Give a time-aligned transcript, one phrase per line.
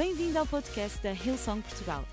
[0.00, 2.08] Bem-vindo ao podcast da Hillsong Portugal.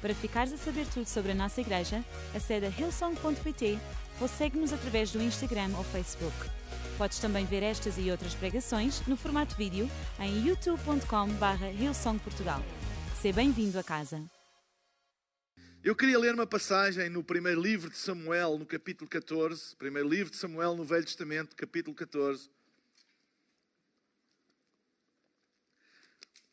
[0.00, 3.78] Para ficares a saber tudo sobre a nossa igreja, acede a hillsong.pt
[4.20, 6.34] ou segue-nos através do Instagram ou Facebook.
[6.98, 9.88] Podes também ver estas e outras pregações no formato vídeo
[10.18, 12.60] em youtube.com.br hillsongportugal.
[13.22, 14.20] Seja bem-vindo a casa.
[15.84, 19.76] Eu queria ler uma passagem no primeiro livro de Samuel, no capítulo 14.
[19.76, 22.50] Primeiro livro de Samuel no Velho Testamento, capítulo 14.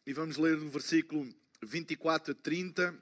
[0.05, 1.27] E vamos ler no versículo
[1.63, 2.95] 24 a 30.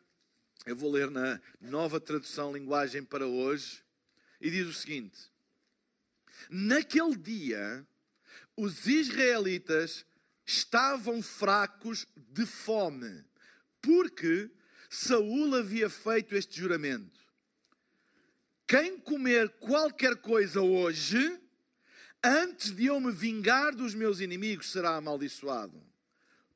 [0.65, 3.83] Eu vou ler na nova tradução linguagem para hoje.
[4.39, 5.19] E diz o seguinte:
[6.49, 7.85] Naquele dia,
[8.55, 10.05] os israelitas
[10.45, 13.25] estavam fracos de fome,
[13.81, 14.49] porque
[14.89, 17.19] Saul havia feito este juramento:
[18.65, 21.37] Quem comer qualquer coisa hoje,
[22.23, 25.92] antes de eu me vingar dos meus inimigos, será amaldiçoado.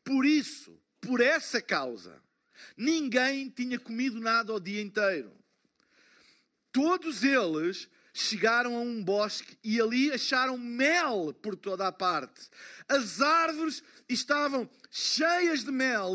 [0.08, 2.24] Por isso, por essa causa,
[2.78, 5.34] ninguém tinha comido nada o dia inteiro.
[6.72, 12.50] Todos eles chegaram a um bosque e ali acharam mel por toda a parte.
[12.88, 16.14] As árvores estavam cheias de mel,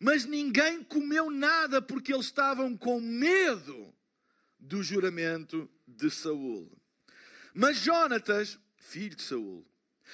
[0.00, 3.94] mas ninguém comeu nada porque eles estavam com medo
[4.58, 6.72] do juramento de Saul.
[7.52, 9.66] Mas Jonatas, filho de Saul,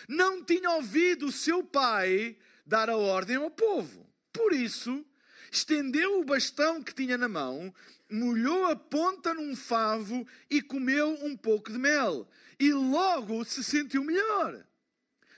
[0.08, 2.36] não tinha ouvido o seu pai
[2.70, 4.08] dar a ordem ao povo.
[4.32, 5.04] Por isso,
[5.50, 7.74] estendeu o bastão que tinha na mão,
[8.08, 12.28] molhou a ponta num favo e comeu um pouco de mel.
[12.60, 14.64] E logo se sentiu melhor.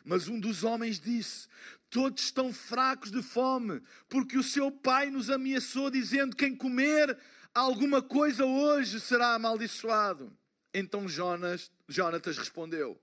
[0.05, 1.49] Mas um dos homens disse:
[1.89, 3.81] Todos estão fracos de fome,
[4.11, 7.17] porque o seu pai nos ameaçou, dizendo: Quem comer
[7.55, 10.37] alguma coisa hoje será amaldiçoado.
[10.75, 13.01] Então Jonas, Jonatas respondeu: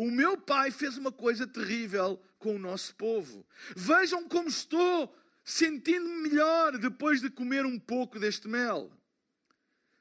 [0.00, 3.46] o meu pai fez uma coisa terrível com o nosso povo.
[3.76, 8.90] Vejam como estou sentindo-me melhor depois de comer um pouco deste mel.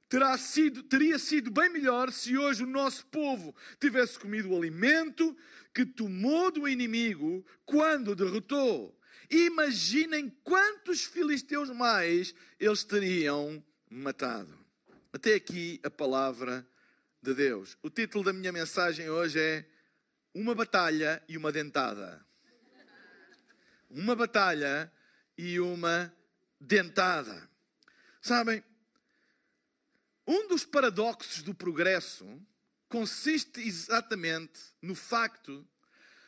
[0.08, 5.36] Terá sido, teria sido bem melhor se hoje o nosso povo tivesse comido o alimento
[5.74, 8.98] que tomou do inimigo quando derrotou.
[9.30, 14.58] Imaginem quantos filisteus mais eles teriam matado.
[15.12, 16.66] Até aqui a palavra
[17.22, 17.78] de Deus.
[17.84, 19.66] O título da minha mensagem hoje é
[20.40, 22.26] uma batalha e uma dentada.
[23.90, 24.90] Uma batalha
[25.38, 26.14] e uma
[26.62, 27.50] dentada.
[28.22, 28.64] Sabem,
[30.26, 32.26] um dos paradoxos do progresso
[32.88, 35.68] consiste exatamente no facto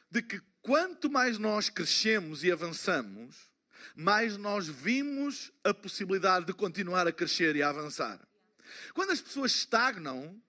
[0.09, 3.49] de que quanto mais nós crescemos e avançamos,
[3.95, 8.19] mais nós vimos a possibilidade de continuar a crescer e a avançar.
[8.93, 10.41] Quando as pessoas estagnam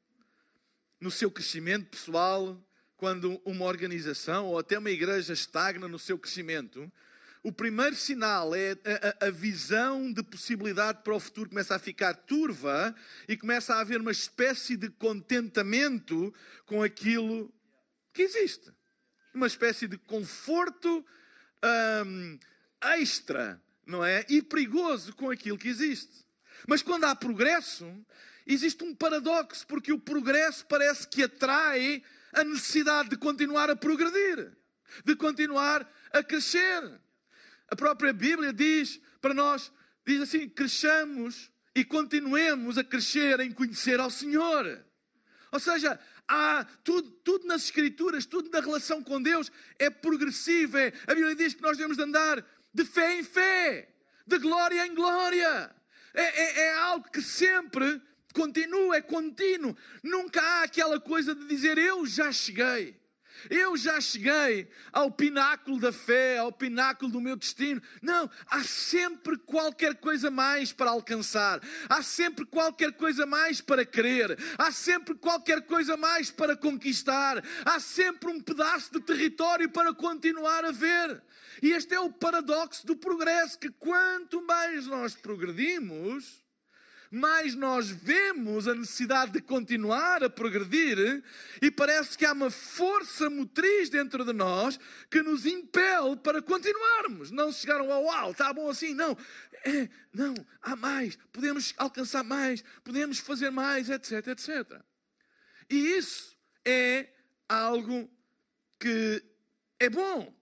[1.01, 2.61] no seu crescimento pessoal,
[3.03, 6.89] quando uma organização ou até uma igreja estagna no seu crescimento,
[7.43, 8.77] o primeiro sinal é
[9.21, 12.95] a, a, visão de possibilidade para o futuro começa a ficar turva
[13.27, 16.33] e começa a haver uma espécie de contentamento
[16.65, 17.53] com aquilo
[18.15, 18.73] que existe.
[19.35, 21.05] Uma espécie de conforto
[22.07, 22.39] hum,
[23.01, 24.25] extra, não é?
[24.29, 26.25] E perigoso com aquilo que existe.
[26.69, 27.85] Mas quando há progresso,
[28.47, 32.01] existe um paradoxo, porque o progresso parece que atrai
[32.33, 34.57] a necessidade de continuar a progredir,
[35.05, 37.01] de continuar a crescer.
[37.71, 39.73] A própria Bíblia diz para nós,
[40.07, 44.85] diz assim, cresçamos e continuemos a crescer em conhecer ao Senhor.
[45.51, 50.79] Ou seja, há tudo, tudo nas Escrituras, tudo na relação com Deus é progressivo.
[50.79, 53.95] É, a Bíblia diz que nós devemos de andar de fé em fé,
[54.27, 55.75] de glória em glória.
[56.15, 58.01] É, é, é algo que sempre
[58.33, 59.77] continua, é contínuo.
[60.03, 63.03] Nunca há aquela coisa de dizer eu já cheguei.
[63.51, 67.83] Eu já cheguei ao pináculo da fé, ao pináculo do meu destino.
[68.01, 71.61] Não, há sempre qualquer coisa mais para alcançar.
[71.89, 74.39] Há sempre qualquer coisa mais para querer.
[74.59, 77.43] Há sempre qualquer coisa mais para conquistar.
[77.65, 81.23] Há sempre um pedaço de território para continuar a ver.
[81.63, 86.42] E este é o paradoxo do progresso: que quanto mais nós progredimos,
[87.13, 91.23] mais nós vemos a necessidade de continuar a progredir
[91.61, 94.81] e parece que há uma força motriz dentro de nós
[95.11, 97.31] que nos impele para continuarmos.
[97.31, 99.17] Não chegaram ao uau, está bom assim, não.
[99.65, 104.81] É, não, há mais, podemos alcançar mais, podemos fazer mais, etc, etc.
[105.69, 107.09] E isso é
[107.49, 108.11] algo
[108.81, 109.23] que
[109.79, 110.35] é bom.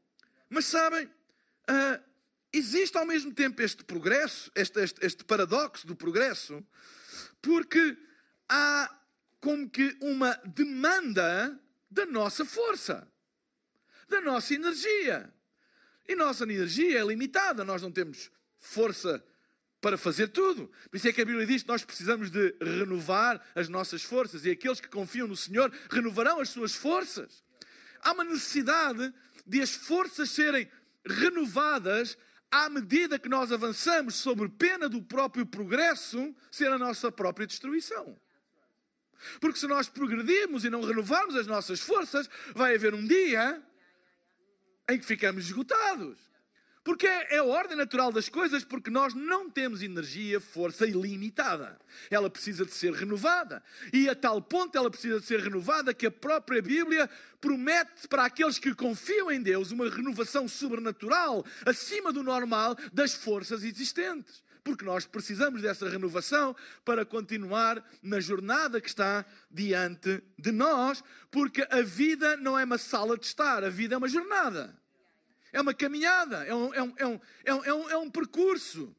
[0.48, 2.09] Mas sabem, uh,
[2.52, 6.64] existe ao mesmo tempo este progresso, este, este, este paradoxo do progresso,
[7.40, 7.96] porque
[8.48, 8.94] há
[9.40, 11.58] como que uma demanda
[11.90, 13.10] da nossa força,
[14.08, 15.32] da nossa energia.
[16.06, 19.24] E nossa energia é limitada, nós não temos força
[19.80, 20.70] para fazer tudo.
[20.90, 24.44] Por isso é que a Bíblia diz que nós precisamos de renovar as nossas forças
[24.44, 27.42] e aqueles que confiam no Senhor renovarão as suas forças.
[28.02, 29.12] Há uma necessidade
[29.46, 30.70] de as forças serem
[31.06, 32.18] renovadas
[32.50, 38.18] à medida que nós avançamos, sobre pena do próprio progresso ser a nossa própria destruição.
[39.40, 43.62] Porque se nós progredirmos e não renovarmos as nossas forças, vai haver um dia
[44.88, 46.29] em que ficamos esgotados.
[46.82, 51.78] Porque é a ordem natural das coisas, porque nós não temos energia, força ilimitada.
[52.10, 53.62] Ela precisa de ser renovada.
[53.92, 58.24] E a tal ponto ela precisa de ser renovada que a própria Bíblia promete para
[58.24, 64.42] aqueles que confiam em Deus uma renovação sobrenatural, acima do normal, das forças existentes.
[64.64, 71.66] Porque nós precisamos dessa renovação para continuar na jornada que está diante de nós, porque
[71.70, 74.79] a vida não é uma sala de estar, a vida é uma jornada.
[75.52, 78.10] É uma caminhada, é um, é um, é um, é um, é um, é um
[78.10, 78.94] percurso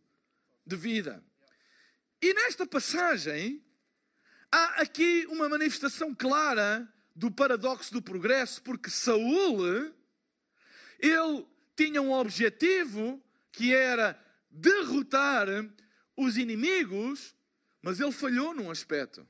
[0.66, 1.24] de vida.
[2.22, 3.64] E nesta passagem,
[4.52, 9.94] há aqui uma manifestação clara do paradoxo do progresso, porque Saul,
[11.00, 13.22] ele tinha um objetivo
[13.52, 14.20] que era
[14.50, 15.48] derrotar
[16.16, 17.34] os inimigos,
[17.82, 19.28] mas ele falhou num aspecto.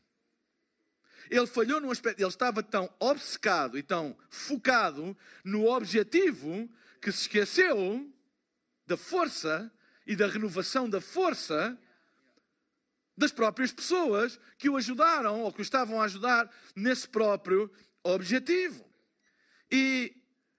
[1.29, 6.69] Ele falhou num aspecto, ele estava tão obcecado e tão focado no objetivo
[7.01, 8.07] que se esqueceu
[8.86, 9.71] da força
[10.06, 11.77] e da renovação da força
[13.18, 17.71] das próprias pessoas que o ajudaram ou que o estavam a ajudar nesse próprio
[18.03, 18.86] objetivo.
[19.71, 20.15] E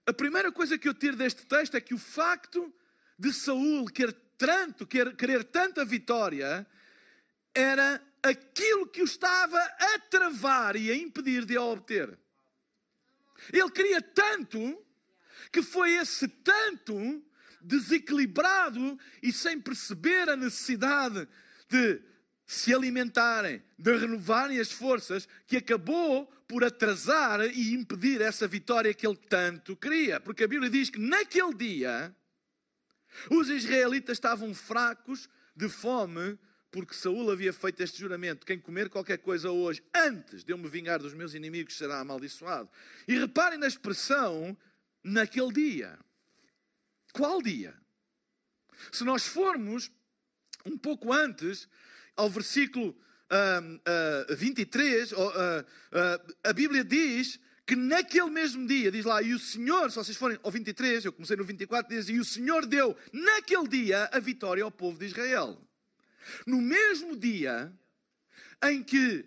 [0.06, 2.72] a primeira coisa que eu tiro deste texto é que o facto
[3.18, 6.66] de Saul querer tanto, querer tanta vitória,
[7.54, 12.18] era aquilo que o estava a travar e a impedir de a obter.
[13.52, 14.84] Ele queria tanto
[15.52, 17.22] que foi esse tanto
[17.60, 21.28] desequilibrado e sem perceber a necessidade
[21.68, 22.00] de
[22.46, 29.06] se alimentarem, de renovarem as forças, que acabou por atrasar e impedir essa vitória que
[29.06, 30.18] ele tanto queria.
[30.18, 32.14] Porque a Bíblia diz que naquele dia
[33.30, 36.38] os israelitas estavam fracos de fome
[36.72, 40.68] porque Saul havia feito este juramento: quem comer qualquer coisa hoje antes de eu me
[40.68, 42.68] vingar dos meus inimigos será amaldiçoado.
[43.06, 44.56] E reparem na expressão
[45.02, 45.98] naquele dia.
[47.12, 47.74] Qual dia?
[48.90, 49.90] Se nós formos
[50.64, 51.68] um pouco antes,
[52.16, 55.16] ao versículo uh, uh, 23, uh,
[56.44, 60.38] a Bíblia diz que naquele mesmo dia, diz lá, e o Senhor, se vocês forem
[60.42, 64.64] ao 23, eu comecei no 24, diz, e o Senhor deu naquele dia a vitória
[64.64, 65.60] ao povo de Israel.
[66.46, 67.72] No mesmo dia
[68.64, 69.24] em que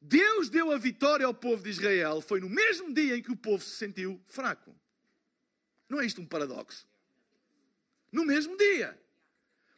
[0.00, 3.36] Deus deu a vitória ao povo de Israel, foi no mesmo dia em que o
[3.36, 4.74] povo se sentiu fraco.
[5.88, 6.86] Não é isto um paradoxo?
[8.10, 8.98] No mesmo dia.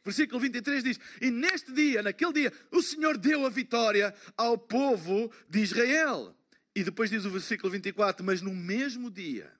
[0.03, 5.31] Versículo 23 diz: E neste dia, naquele dia, o Senhor deu a vitória ao povo
[5.49, 6.33] de Israel.
[6.73, 9.51] E depois diz o versículo 24: Mas no mesmo dia.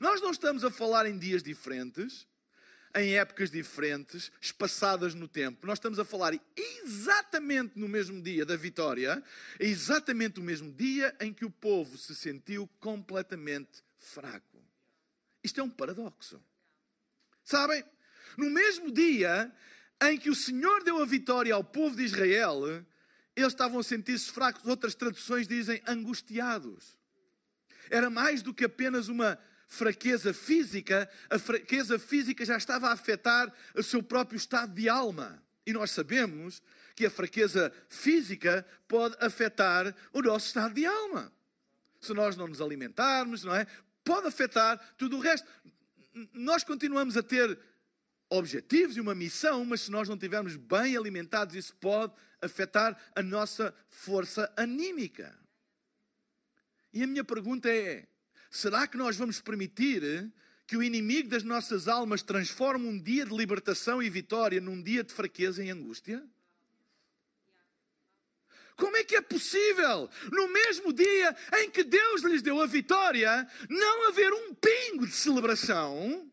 [0.00, 2.26] Nós não estamos a falar em dias diferentes,
[2.94, 5.66] em épocas diferentes, espaçadas no tempo.
[5.66, 9.22] Nós estamos a falar exatamente no mesmo dia da vitória,
[9.58, 14.53] exatamente no mesmo dia em que o povo se sentiu completamente fraco.
[15.44, 16.42] Isto é um paradoxo.
[17.44, 17.84] Sabem?
[18.36, 19.52] No mesmo dia
[20.02, 22.62] em que o Senhor deu a vitória ao povo de Israel,
[23.36, 24.64] eles estavam a sentir-se fracos.
[24.66, 26.96] Outras traduções dizem angustiados.
[27.90, 33.52] Era mais do que apenas uma fraqueza física, a fraqueza física já estava a afetar
[33.74, 35.42] o seu próprio estado de alma.
[35.66, 36.62] E nós sabemos
[36.94, 41.32] que a fraqueza física pode afetar o nosso estado de alma.
[42.00, 43.66] Se nós não nos alimentarmos, não é?
[44.04, 45.48] Pode afetar tudo o resto.
[46.32, 47.58] Nós continuamos a ter
[48.28, 53.22] objetivos e uma missão, mas se nós não estivermos bem alimentados, isso pode afetar a
[53.22, 55.36] nossa força anímica.
[56.92, 58.06] E a minha pergunta é:
[58.50, 60.32] será que nós vamos permitir
[60.66, 65.02] que o inimigo das nossas almas transforme um dia de libertação e vitória num dia
[65.02, 66.24] de fraqueza e angústia?
[68.76, 73.46] Como é que é possível, no mesmo dia em que Deus lhes deu a vitória,
[73.68, 76.28] não haver um pingo de celebração,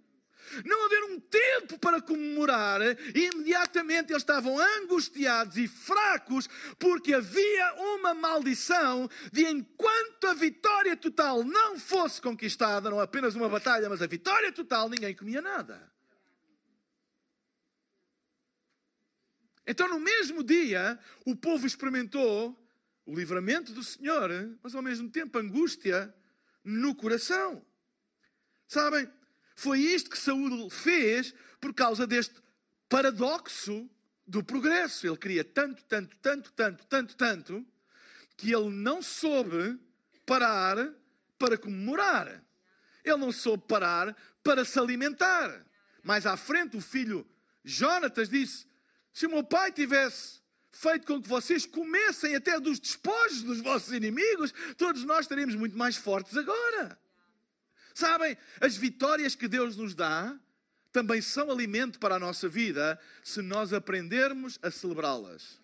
[0.66, 7.74] não haver um tempo para comemorar, e imediatamente eles estavam angustiados e fracos, porque havia
[7.96, 14.02] uma maldição de enquanto a vitória total não fosse conquistada, não apenas uma batalha, mas
[14.02, 15.92] a vitória total, ninguém comia nada.
[19.66, 22.58] Então, no mesmo dia, o povo experimentou
[23.06, 24.30] o livramento do Senhor,
[24.64, 26.14] mas ao mesmo tempo angústia
[26.64, 27.66] no coração.
[28.68, 29.12] Sabem,
[29.56, 32.36] foi isto que Saúl fez por causa deste
[32.88, 33.90] paradoxo
[34.26, 35.06] do progresso.
[35.06, 37.68] Ele queria tanto, tanto, tanto, tanto, tanto, tanto,
[38.38, 39.80] que ele não soube
[40.26, 40.78] parar
[41.38, 42.44] para comemorar.
[43.04, 45.66] Ele não soube parar para se alimentar.
[46.04, 47.28] Mais à frente, o filho
[47.64, 48.66] Jonatas disse:
[49.14, 50.42] Se o meu pai tivesse
[50.72, 55.78] feito com que vocês comessem até dos despojos dos vossos inimigos, todos nós estaríamos muito
[55.78, 56.98] mais fortes agora.
[57.94, 60.38] Sabem, as vitórias que Deus nos dá
[60.92, 65.60] também são alimento para a nossa vida se nós aprendermos a celebrá-las.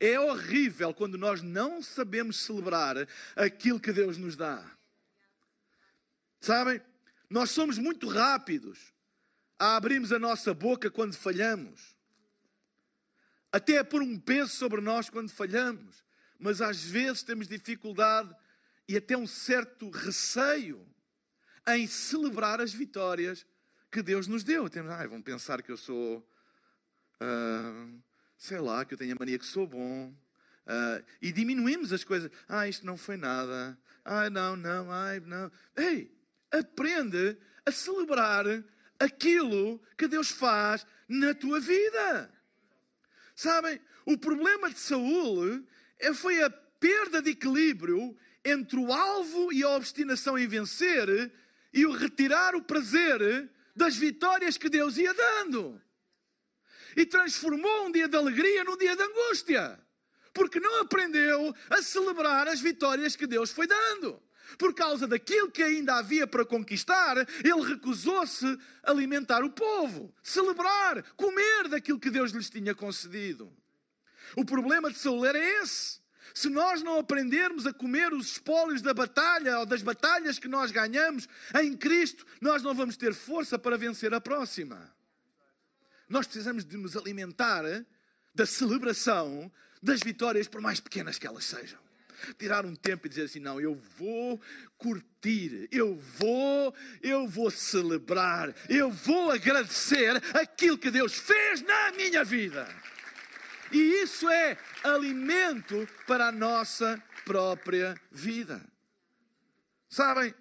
[0.00, 2.96] É horrível quando nós não sabemos celebrar
[3.36, 4.64] aquilo que Deus nos dá.
[6.40, 6.80] Sabem,
[7.30, 8.92] nós somos muito rápidos
[9.58, 11.96] a abrirmos a nossa boca quando falhamos,
[13.54, 16.02] até a pôr um peso sobre nós quando falhamos,
[16.40, 18.34] mas às vezes temos dificuldade
[18.88, 20.84] e até um certo receio
[21.68, 23.46] em celebrar as vitórias
[23.92, 24.68] que Deus nos deu.
[24.68, 28.02] Temos, vão pensar que eu sou, uh,
[28.36, 30.12] sei lá, que eu tenho a mania que sou bom.
[30.66, 32.32] Uh, e diminuímos as coisas.
[32.48, 33.78] Ah, isto não foi nada.
[34.04, 35.48] Ah, não, não, ai, não.
[35.76, 36.12] Ei,
[36.50, 38.46] aprende a celebrar
[38.98, 42.34] aquilo que Deus faz na tua vida.
[43.34, 45.64] Sabem, o problema de Saul
[45.98, 51.32] é, foi a perda de equilíbrio entre o alvo e a obstinação em vencer
[51.72, 55.80] e o retirar o prazer das vitórias que Deus ia dando.
[56.96, 59.80] E transformou um dia de alegria num dia de angústia,
[60.32, 64.22] porque não aprendeu a celebrar as vitórias que Deus foi dando.
[64.58, 71.68] Por causa daquilo que ainda havia para conquistar, ele recusou-se alimentar o povo, celebrar, comer
[71.68, 73.52] daquilo que Deus lhes tinha concedido.
[74.36, 76.02] O problema de Saul era esse.
[76.34, 80.70] Se nós não aprendermos a comer os espólios da batalha ou das batalhas que nós
[80.70, 81.28] ganhamos
[81.60, 84.92] em Cristo, nós não vamos ter força para vencer a próxima.
[86.08, 87.64] Nós precisamos de nos alimentar
[88.34, 89.50] da celebração
[89.82, 91.83] das vitórias, por mais pequenas que elas sejam
[92.38, 94.40] tirar um tempo e dizer assim: não, eu vou
[94.76, 102.24] curtir, eu vou, eu vou celebrar, eu vou agradecer aquilo que Deus fez na minha
[102.24, 102.68] vida.
[103.72, 108.64] E isso é alimento para a nossa própria vida.
[109.88, 110.34] Sabem?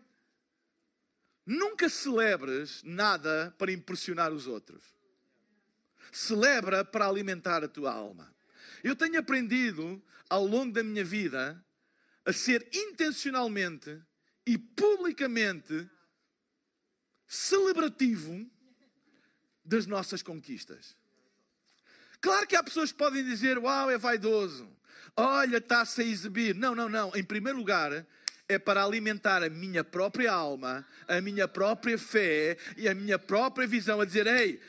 [1.46, 4.84] Nunca celebres nada para impressionar os outros.
[6.12, 8.34] Celebra para alimentar a tua alma.
[8.84, 10.02] Eu tenho aprendido
[10.34, 11.64] ao longo da minha vida
[12.26, 14.02] a ser intencionalmente
[14.48, 15.88] e publicamente
[17.28, 18.50] celebrativo
[19.64, 20.98] das nossas conquistas.
[22.20, 24.68] Claro que há pessoas que podem dizer: Uau, é vaidoso.
[25.16, 26.56] Olha, está-se a exibir.
[26.56, 27.16] Não, não, não.
[27.16, 28.04] Em primeiro lugar,
[28.50, 33.68] é para alimentar a minha própria alma, a minha própria fé e a minha própria
[33.68, 34.60] visão, a dizer: Ei,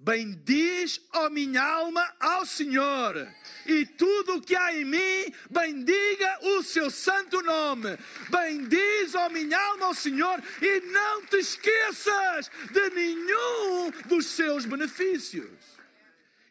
[0.00, 3.28] Bendiz, ó minha alma, ao Senhor,
[3.66, 7.98] e tudo o que há em mim, bendiga o seu santo nome.
[8.30, 15.50] Bendiz, ó minha alma, ao Senhor, e não te esqueças de nenhum dos seus benefícios.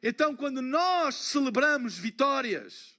[0.04, 2.97] Então, quando nós celebramos vitórias,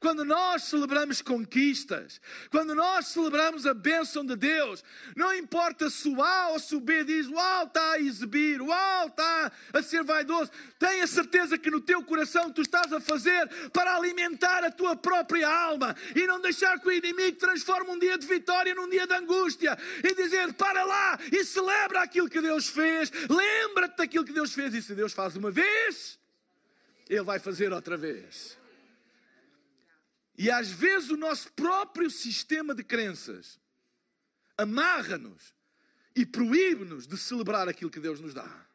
[0.00, 4.84] quando nós celebramos conquistas, quando nós celebramos a bênção de Deus,
[5.14, 9.06] não importa se o A ou se o B diz, uau, está a exibir, uau,
[9.08, 13.96] está a ser vaidoso, tenha certeza que no teu coração tu estás a fazer para
[13.96, 18.26] alimentar a tua própria alma e não deixar que o inimigo transforme um dia de
[18.26, 23.10] vitória num dia de angústia e dizer, para lá e celebra aquilo que Deus fez,
[23.28, 26.18] lembra-te daquilo que Deus fez e se Deus faz uma vez,
[27.08, 28.58] Ele vai fazer outra vez.
[30.38, 33.58] E às vezes o nosso próprio sistema de crenças
[34.56, 35.54] amarra-nos
[36.14, 38.66] e proíbe-nos de celebrar aquilo que Deus nos dá.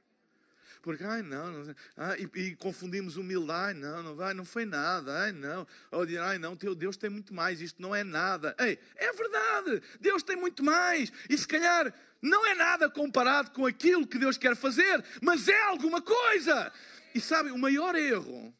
[0.82, 4.66] Porque, ai não, não ah, e, e, confundimos humildade, ai não, não vai, não foi
[4.66, 8.04] nada, ai não, ou dizer, ai não, teu Deus tem muito mais, isto não é
[8.04, 8.56] nada.
[8.60, 13.66] Ei, é verdade, Deus tem muito mais, e se calhar não é nada comparado com
[13.68, 16.74] aquilo que Deus quer fazer, mas é alguma coisa.
[17.14, 18.52] E sabem, o maior erro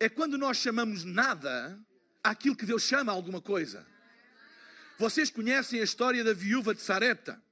[0.00, 1.78] é quando nós chamamos nada
[2.22, 3.86] aquilo que Deus chama alguma coisa.
[4.98, 7.42] Vocês conhecem a história da viúva de Sarepta.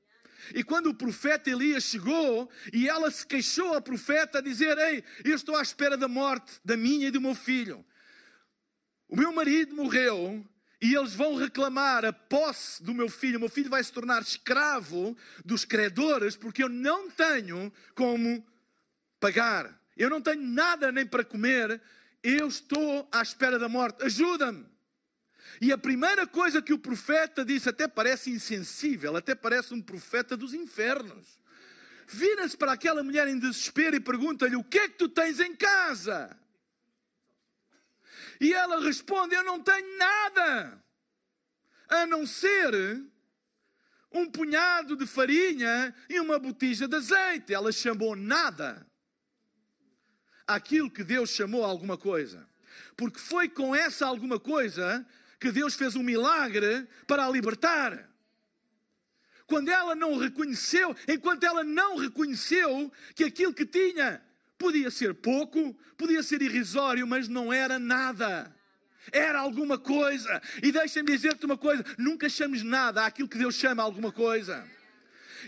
[0.54, 5.04] E quando o profeta Elias chegou e ela se queixou ao profeta a dizer: Ei,
[5.24, 7.84] eu estou à espera da morte da minha e do meu filho.
[9.08, 10.46] O meu marido morreu
[10.80, 13.36] e eles vão reclamar a posse do meu filho.
[13.36, 18.46] O meu filho vai se tornar escravo dos credores porque eu não tenho como
[19.18, 19.78] pagar.
[19.96, 21.80] Eu não tenho nada nem para comer,
[22.22, 24.66] eu estou à espera da morte, ajuda-me.
[25.60, 30.36] E a primeira coisa que o profeta disse, até parece insensível, até parece um profeta
[30.36, 31.38] dos infernos.
[32.06, 35.54] vira-se para aquela mulher em desespero e pergunta-lhe: O que é que tu tens em
[35.54, 36.36] casa?
[38.40, 40.82] E ela responde: Eu não tenho nada,
[41.88, 43.02] a não ser
[44.12, 47.54] um punhado de farinha e uma botija de azeite.
[47.54, 48.89] Ela chamou nada
[50.54, 52.48] aquilo que Deus chamou alguma coisa.
[52.96, 55.06] Porque foi com essa alguma coisa
[55.38, 58.08] que Deus fez um milagre para a libertar.
[59.46, 64.22] Quando ela não reconheceu, enquanto ela não reconheceu que aquilo que tinha
[64.56, 68.54] podia ser pouco, podia ser irrisório, mas não era nada.
[69.10, 70.40] Era alguma coisa.
[70.62, 74.64] E deixa-me dizer-te uma coisa: nunca chames nada àquilo que Deus chama alguma coisa.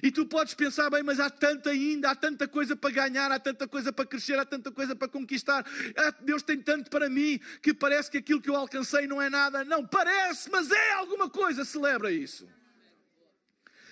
[0.01, 3.39] E tu podes pensar, bem, mas há tanta ainda, há tanta coisa para ganhar, há
[3.39, 5.67] tanta coisa para crescer, há tanta coisa para conquistar.
[5.97, 9.29] Ah, Deus tem tanto para mim que parece que aquilo que eu alcancei não é
[9.29, 9.65] nada.
[9.65, 11.65] Não, parece, mas é alguma coisa.
[11.65, 12.49] Celebra isso.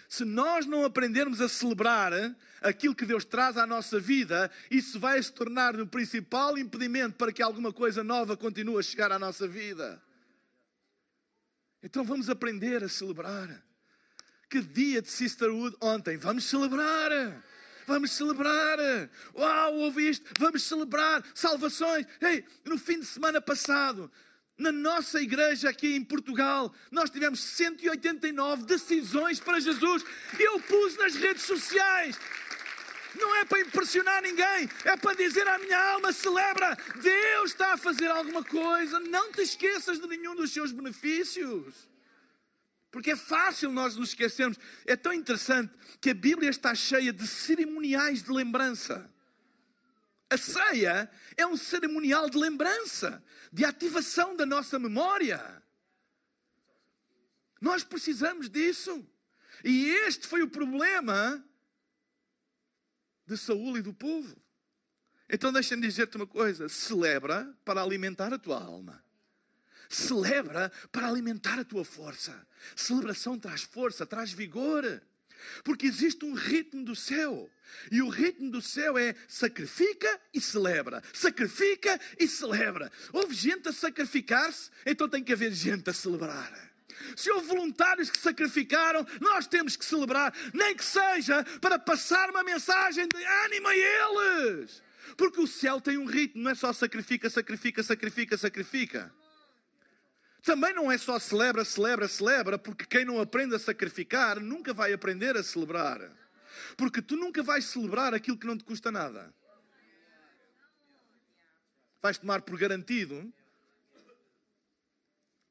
[0.08, 2.12] Se nós não aprendermos a celebrar
[2.60, 7.32] aquilo que Deus traz à nossa vida, isso vai se tornar o principal impedimento para
[7.32, 10.02] que alguma coisa nova continue a chegar à nossa vida.
[11.82, 13.69] Então vamos aprender a celebrar.
[14.50, 16.16] Que dia de Sisterhood ontem.
[16.16, 17.12] Vamos celebrar.
[17.86, 18.78] Vamos celebrar.
[19.32, 20.28] Uau, ouvi isto.
[20.40, 22.04] Vamos celebrar salvações.
[22.20, 24.10] Ei, no fim de semana passado,
[24.58, 30.04] na nossa igreja aqui em Portugal, nós tivemos 189 decisões para Jesus.
[30.36, 32.18] Eu pus nas redes sociais.
[33.14, 37.76] Não é para impressionar ninguém, é para dizer à minha alma: celebra, Deus está a
[37.76, 38.98] fazer alguma coisa.
[38.98, 41.89] Não te esqueças de nenhum dos seus benefícios.
[42.90, 44.58] Porque é fácil nós nos esquecermos.
[44.84, 49.10] É tão interessante que a Bíblia está cheia de cerimoniais de lembrança.
[50.28, 55.62] A ceia é um cerimonial de lembrança, de ativação da nossa memória.
[57.60, 59.06] Nós precisamos disso.
[59.64, 61.44] E este foi o problema
[63.26, 64.40] de Saúl e do povo.
[65.28, 69.04] Então deixa-me dizer-te uma coisa: celebra para alimentar a tua alma.
[69.90, 72.46] Celebra para alimentar a tua força.
[72.76, 75.02] Celebração traz força, traz vigor.
[75.64, 77.50] Porque existe um ritmo do céu.
[77.90, 81.02] E o ritmo do céu é sacrifica e celebra.
[81.12, 82.90] Sacrifica e celebra.
[83.12, 86.70] Houve gente a sacrificar-se, então tem que haver gente a celebrar.
[87.16, 92.44] Se houve voluntários que sacrificaram, nós temos que celebrar, nem que seja para passar uma
[92.44, 94.82] mensagem de ânimo a eles.
[95.16, 99.19] Porque o céu tem um ritmo, não é só sacrifica, sacrifica, sacrifica, sacrifica.
[100.42, 104.92] Também não é só celebra, celebra, celebra, porque quem não aprende a sacrificar nunca vai
[104.92, 106.00] aprender a celebrar.
[106.76, 109.34] Porque tu nunca vais celebrar aquilo que não te custa nada.
[112.00, 113.32] Vais tomar por garantido.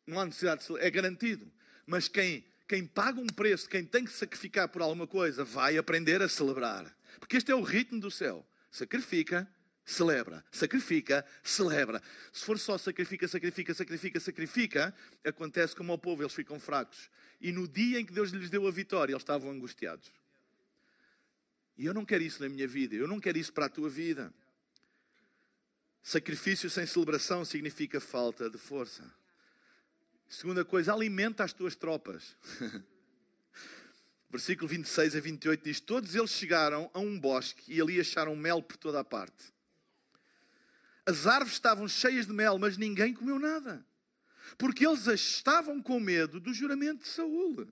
[0.08, 1.52] Não há necessidade de celebrar, é garantido.
[1.86, 6.22] Mas quem, quem paga um preço, quem tem que sacrificar por alguma coisa, vai aprender
[6.22, 6.96] a celebrar.
[7.20, 8.46] Porque este é o ritmo do céu.
[8.72, 9.48] Sacrifica,
[9.90, 10.46] celebra.
[10.52, 12.02] Sacrifica, celebra.
[12.32, 17.10] Se for só sacrifica, sacrifica, sacrifica, sacrifica, acontece como ao povo, eles ficam fracos.
[17.42, 20.12] E no dia em que Deus lhes deu a vitória, eles estavam angustiados.
[21.78, 23.90] E eu não quero isso na minha vida, eu não quero isso para a tua
[23.90, 24.34] vida.
[26.04, 29.04] Sacrifício sem celebração significa falta de força.
[30.28, 32.36] Segunda coisa, alimenta as tuas tropas.
[34.30, 38.62] Versículo 26 a 28 diz: Todos eles chegaram a um bosque e ali acharam mel
[38.62, 39.59] por toda a parte.
[41.10, 43.84] As árvores estavam cheias de mel, mas ninguém comeu nada.
[44.60, 47.68] Porque eles estavam com medo do juramento de Saul.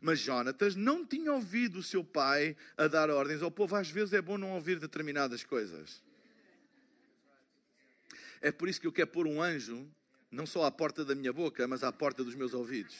[0.00, 3.76] Mas Jonatas não tinha ouvido o seu pai a dar ordens ao povo.
[3.76, 6.02] Às vezes é bom não ouvir determinadas coisas.
[8.40, 9.88] É por isso que eu quero pôr um anjo,
[10.28, 12.96] não só à porta da minha boca, mas à porta dos meus ouvidos.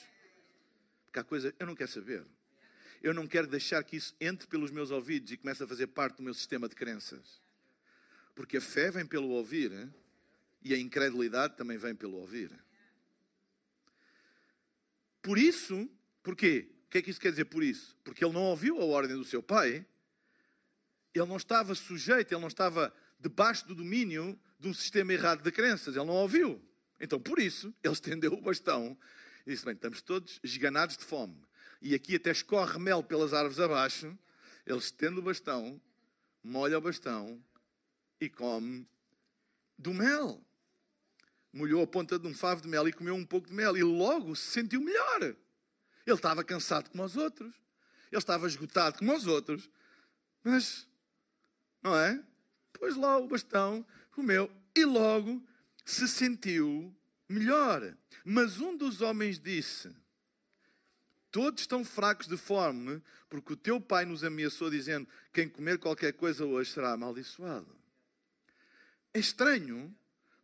[1.06, 2.24] Porque há coisa eu não quero saber.
[3.02, 6.18] Eu não quero deixar que isso entre pelos meus ouvidos e comece a fazer parte
[6.18, 7.42] do meu sistema de crenças.
[8.34, 9.88] Porque a fé vem pelo ouvir
[10.62, 12.50] e a incredulidade também vem pelo ouvir.
[15.22, 15.88] Por isso,
[16.22, 16.70] porquê?
[16.86, 17.96] O que é que isso quer dizer por isso?
[18.04, 19.86] Porque ele não ouviu a ordem do seu pai,
[21.14, 25.50] ele não estava sujeito, ele não estava debaixo do domínio de um sistema errado de
[25.52, 26.60] crenças, ele não ouviu.
[27.00, 28.96] Então, por isso, ele estendeu o bastão
[29.46, 31.40] e disse: Bem, estamos todos esganados de fome.
[31.80, 34.16] E aqui até escorre mel pelas árvores abaixo.
[34.66, 35.80] Ele estende o bastão,
[36.42, 37.42] molha o bastão
[38.24, 38.86] e come
[39.78, 40.40] do mel.
[41.52, 43.82] Molhou a ponta de um favo de mel e comeu um pouco de mel e
[43.82, 45.22] logo se sentiu melhor.
[45.22, 45.36] Ele
[46.06, 47.54] estava cansado como os outros.
[48.10, 49.70] Ele estava esgotado como os outros.
[50.42, 50.86] Mas,
[51.82, 52.22] não é?
[52.72, 55.42] Pôs lá o bastão, comeu e logo
[55.84, 56.94] se sentiu
[57.28, 57.96] melhor.
[58.24, 59.94] Mas um dos homens disse:
[61.30, 66.12] Todos estão fracos de fome, porque o teu pai nos ameaçou, dizendo: Quem comer qualquer
[66.12, 67.83] coisa hoje será amaldiçoado.
[69.14, 69.96] É estranho,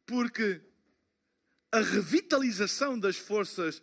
[0.06, 0.62] porque
[1.72, 3.82] a revitalização das forças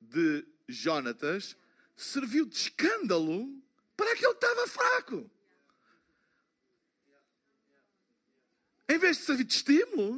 [0.00, 1.54] de Jonatas
[1.94, 3.62] serviu de escândalo
[3.96, 5.30] para que estava fraco.
[8.88, 10.16] Em vez de servir de estímulo,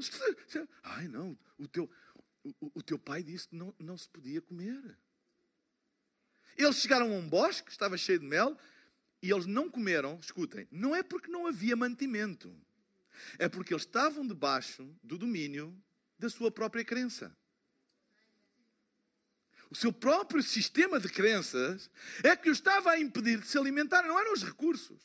[0.84, 1.90] ai não, o teu,
[2.44, 4.96] o, o teu pai disse que não, não se podia comer.
[6.56, 8.56] Eles chegaram a um bosque, estava cheio de mel,
[9.20, 12.54] e eles não comeram, escutem, não é porque não havia mantimento,
[13.38, 15.76] é porque eles estavam debaixo do domínio
[16.18, 17.36] da sua própria crença.
[19.70, 21.90] O seu próprio sistema de crenças
[22.22, 25.00] é que o estava a impedir de se alimentar, não eram os recursos.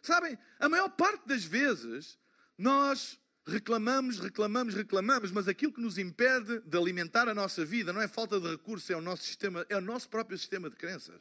[0.00, 2.16] Sabem, a maior parte das vezes
[2.56, 8.00] nós reclamamos, reclamamos, reclamamos, mas aquilo que nos impede de alimentar a nossa vida não
[8.00, 11.20] é falta de recursos, é o nosso sistema, é o nosso próprio sistema de crenças.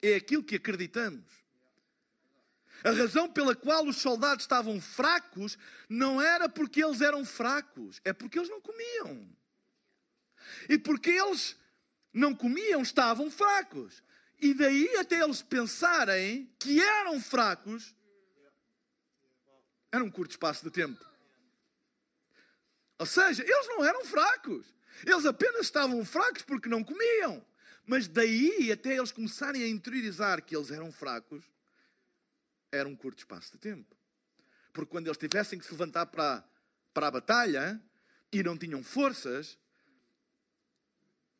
[0.00, 1.41] É aquilo que acreditamos.
[2.84, 5.56] A razão pela qual os soldados estavam fracos
[5.88, 9.28] não era porque eles eram fracos, é porque eles não comiam.
[10.68, 11.56] E porque eles
[12.12, 14.02] não comiam, estavam fracos.
[14.40, 17.94] E daí até eles pensarem que eram fracos,
[19.92, 21.04] era um curto espaço de tempo.
[22.98, 24.66] Ou seja, eles não eram fracos.
[25.04, 27.44] Eles apenas estavam fracos porque não comiam.
[27.86, 31.44] Mas daí até eles começarem a interiorizar que eles eram fracos,
[32.72, 33.94] era um curto espaço de tempo.
[34.72, 36.42] Porque quando eles tivessem que se levantar para,
[36.92, 37.80] para a batalha
[38.32, 39.58] e não tinham forças,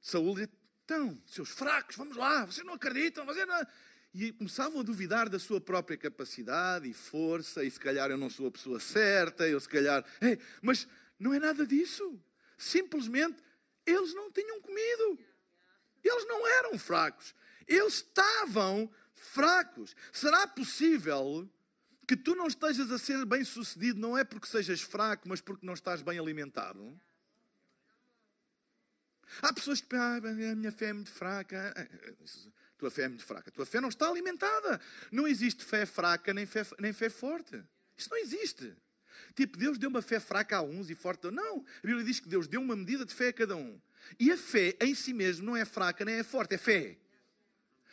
[0.00, 0.50] Saúl dizia,
[0.84, 3.66] então, seus fracos, vamos lá, vocês não acreditam, vocês não
[4.14, 8.28] e começavam a duvidar da sua própria capacidade e força, e se calhar eu não
[8.28, 10.04] sou a pessoa certa, eu se calhar.
[10.60, 10.86] Mas
[11.18, 12.20] não é nada disso.
[12.58, 13.42] Simplesmente
[13.86, 15.18] eles não tinham comido.
[16.04, 17.34] Eles não eram fracos.
[17.66, 18.90] Eles estavam
[19.22, 19.94] fracos.
[20.12, 21.48] Será possível
[22.06, 25.64] que tu não estejas a ser bem sucedido, não é porque sejas fraco, mas porque
[25.64, 27.00] não estás bem alimentado?
[29.40, 31.74] Há pessoas que ah, a minha fé é muito fraca
[32.82, 33.48] tua fé é muito fraca.
[33.48, 34.80] A tua fé não está alimentada.
[35.12, 37.62] Não existe fé fraca nem fé, nem fé forte.
[37.96, 38.74] Isso não existe.
[39.36, 41.58] Tipo, Deus deu uma fé fraca a uns e forte a Não.
[41.58, 43.80] A Bíblia diz que Deus deu uma medida de fé a cada um.
[44.18, 46.98] E a fé em si mesmo não é fraca nem é forte, é fé.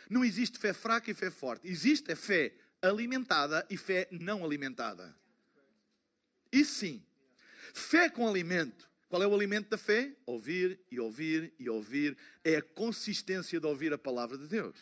[0.10, 1.68] Não existe fé fraca e fé forte.
[1.68, 5.16] Existe a fé alimentada e fé não alimentada.
[6.52, 7.06] Isso sim.
[7.74, 10.16] Fé com alimento qual é o alimento da fé?
[10.24, 12.16] Ouvir e ouvir e ouvir.
[12.44, 14.78] É a consistência de ouvir a palavra de Deus.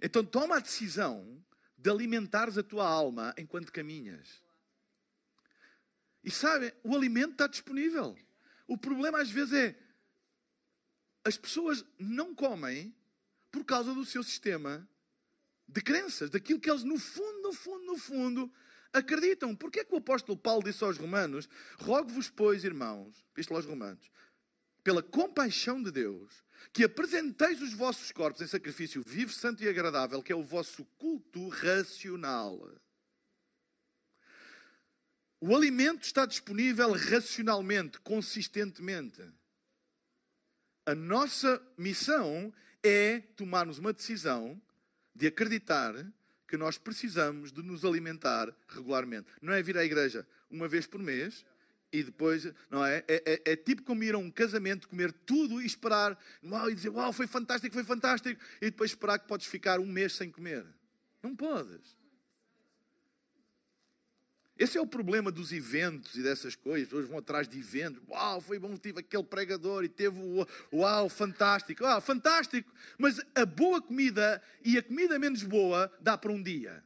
[0.00, 1.42] Então toma a decisão
[1.78, 4.42] de alimentares a tua alma enquanto caminhas.
[6.22, 8.14] E sabe, o alimento está disponível.
[8.68, 9.76] O problema às vezes é
[11.24, 12.94] as pessoas não comem
[13.50, 14.88] por causa do seu sistema
[15.66, 18.52] de crenças, daquilo que eles no fundo, no fundo, no fundo
[18.92, 19.54] acreditam.
[19.54, 24.10] Porquê é que o apóstolo Paulo disse aos romanos: Rogo-vos, pois, irmãos, isto aos romanos,
[24.82, 30.22] pela compaixão de Deus, que apresenteis os vossos corpos em sacrifício vivo, santo e agradável,
[30.22, 32.70] que é o vosso culto racional.
[35.40, 39.22] O alimento está disponível racionalmente, consistentemente.
[40.84, 44.60] A nossa missão é tomarmos uma decisão
[45.14, 45.94] de acreditar
[46.46, 49.28] que nós precisamos de nos alimentar regularmente.
[49.40, 51.44] Não é vir à igreja uma vez por mês
[51.92, 53.04] e depois, não é?
[53.08, 56.74] É, é, é tipo como ir a um casamento, comer tudo e esperar, uau, e
[56.74, 60.30] dizer, uau, foi fantástico, foi fantástico, e depois esperar que podes ficar um mês sem
[60.30, 60.64] comer.
[61.22, 61.96] Não podes.
[64.60, 66.92] Esse é o problema dos eventos e dessas coisas.
[66.92, 68.02] Hoje vão atrás de eventos.
[68.06, 70.46] Uau, foi bom, tive aquele pregador e teve o.
[70.70, 71.82] Uau, fantástico.
[71.82, 72.70] Uau, fantástico.
[72.98, 76.84] Mas a boa comida e a comida menos boa dá para um dia.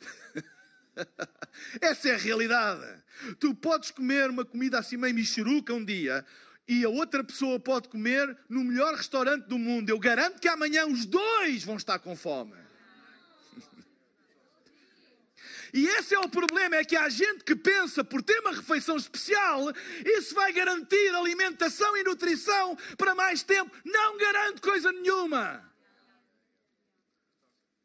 [1.80, 2.84] Essa é a realidade.
[3.38, 6.26] Tu podes comer uma comida assim meio michuruca um dia
[6.66, 9.88] e a outra pessoa pode comer no melhor restaurante do mundo.
[9.88, 12.63] Eu garanto que amanhã os dois vão estar com fome.
[15.74, 18.96] E esse é o problema, é que há gente que pensa por ter uma refeição
[18.96, 19.72] especial,
[20.06, 23.76] isso vai garantir alimentação e nutrição para mais tempo.
[23.84, 25.68] Não garante coisa nenhuma.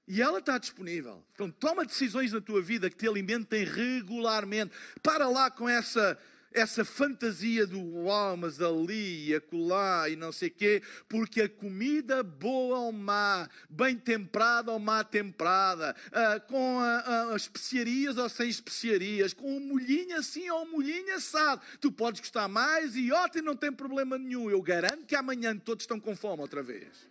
[0.08, 1.26] E ela está disponível.
[1.34, 4.72] Então toma decisões na tua vida que te alimentem regularmente.
[5.02, 6.16] Para lá com essa
[6.52, 12.24] essa fantasia do uau, mas ali e acolá e não sei quê, porque a comida
[12.24, 18.28] boa ou má, bem temperada ou má temperada, uh, com a, a, as especiarias ou
[18.30, 23.12] sem especiarias, com um molhinho assim ou um molhinho assado, tu podes gostar mais e
[23.12, 24.50] ótimo, não tem problema nenhum.
[24.50, 27.08] Eu garanto que amanhã todos estão com fome outra vez.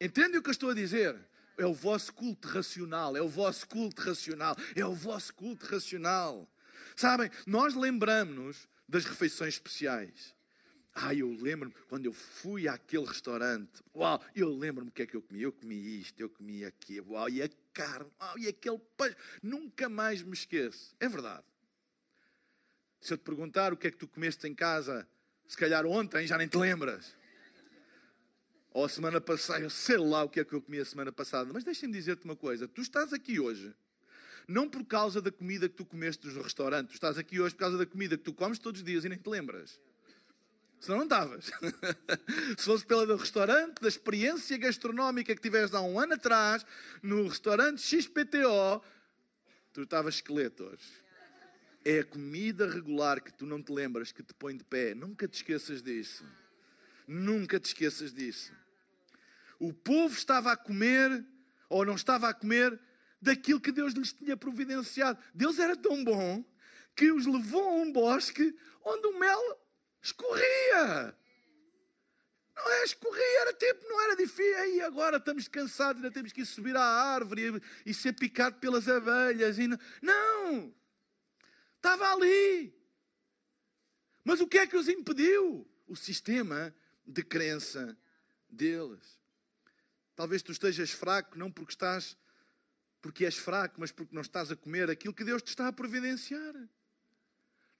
[0.00, 1.16] Entende o que eu estou a dizer?
[1.58, 6.48] É o vosso culto racional, é o vosso culto racional, é o vosso culto racional.
[7.00, 10.36] Sabem, nós lembramos-nos das refeições especiais.
[10.94, 13.82] Ah, eu lembro-me quando eu fui àquele restaurante.
[13.96, 15.40] Uau, eu lembro-me o que é que eu comi.
[15.40, 17.12] Eu comi isto, eu comi aquilo.
[17.12, 19.16] Uau, e a carne, uau, e aquele peixe.
[19.42, 20.94] Nunca mais me esqueço.
[21.00, 21.42] É verdade.
[23.00, 25.08] Se eu te perguntar o que é que tu comeste em casa,
[25.48, 27.16] se calhar ontem já nem te lembras.
[28.72, 31.10] Ou a semana passada, eu sei lá o que é que eu comi a semana
[31.10, 31.50] passada.
[31.50, 33.74] Mas deixa-me dizer-te uma coisa: tu estás aqui hoje
[34.46, 36.88] não por causa da comida que tu comeste no restaurante.
[36.88, 39.08] Tu estás aqui hoje por causa da comida que tu comes todos os dias e
[39.08, 39.80] nem te lembras.
[40.80, 41.50] Senão não estavas.
[42.56, 46.64] Se fosse pela do restaurante, da experiência gastronómica que tiveste há um ano atrás,
[47.02, 48.82] no restaurante XPTO,
[49.72, 51.00] tu estavas esqueleto hoje.
[51.84, 54.94] É a comida regular que tu não te lembras que te põe de pé.
[54.94, 56.24] Nunca te esqueças disso.
[57.06, 58.52] Nunca te esqueças disso.
[59.58, 61.24] O povo estava a comer,
[61.68, 62.80] ou não estava a comer,
[63.20, 65.22] daquilo que Deus lhes tinha providenciado.
[65.34, 66.44] Deus era tão bom
[66.96, 69.60] que os levou a um bosque onde o mel
[70.02, 71.16] escorria.
[72.56, 74.74] Não é escorria, era tempo, não era difícil.
[74.74, 78.58] E agora estamos cansados, ainda temos que ir subir à árvore e, e ser picado
[78.58, 79.58] pelas abelhas.
[79.58, 80.74] E não, não!
[81.76, 82.74] Estava ali.
[84.22, 85.66] Mas o que é que os impediu?
[85.88, 86.74] O sistema
[87.06, 87.96] de crença
[88.48, 89.18] deles.
[90.14, 92.16] Talvez tu estejas fraco, não porque estás
[93.00, 95.72] porque és fraco, mas porque não estás a comer aquilo que Deus te está a
[95.72, 96.54] providenciar.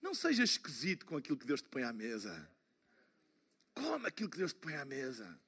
[0.01, 2.49] Não sejas esquisito com aquilo que Deus te põe à mesa.
[3.73, 5.39] Come aquilo que Deus te põe à mesa.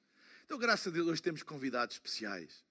[0.44, 2.64] Então, graças a Deus, hoje temos convidados especiais.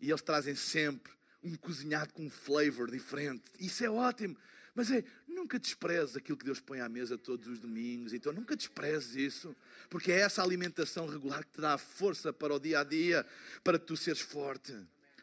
[0.00, 3.44] E eles trazem sempre um cozinhado com um flavor diferente.
[3.58, 4.36] Isso é ótimo.
[4.74, 8.14] Mas é, nunca desprezes aquilo que Deus põe à mesa todos os domingos.
[8.14, 9.54] Então, nunca desprezes isso.
[9.90, 13.26] Porque é essa alimentação regular que te dá a força para o dia a dia,
[13.62, 14.74] para tu seres forte.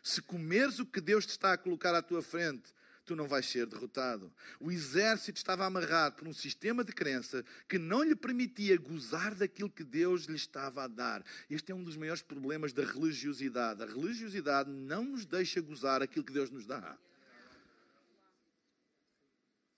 [0.07, 2.73] Se comeres o que Deus te está a colocar à tua frente,
[3.05, 4.33] tu não vais ser derrotado.
[4.57, 9.69] O exército estava amarrado por um sistema de crença que não lhe permitia gozar daquilo
[9.69, 11.25] que Deus lhe estava a dar.
[11.49, 13.83] Este é um dos maiores problemas da religiosidade.
[13.83, 16.97] A religiosidade não nos deixa gozar aquilo que Deus nos dá.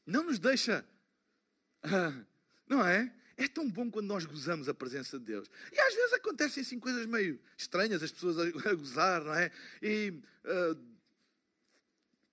[0.06, 0.86] Não nos deixa.
[2.70, 3.12] Não é?
[3.40, 5.50] É tão bom quando nós gozamos a presença de Deus.
[5.72, 9.50] E às vezes acontecem assim coisas meio estranhas, as pessoas a, gozar, não é?
[9.82, 10.78] E uh,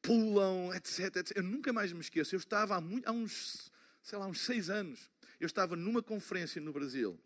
[0.03, 2.35] pulam, etc, etc, Eu nunca mais me esqueço.
[2.35, 3.71] Eu estava há, muito, há uns,
[4.03, 5.09] sei lá, uns seis anos.
[5.39, 7.17] Eu estava numa conferência no Brasil.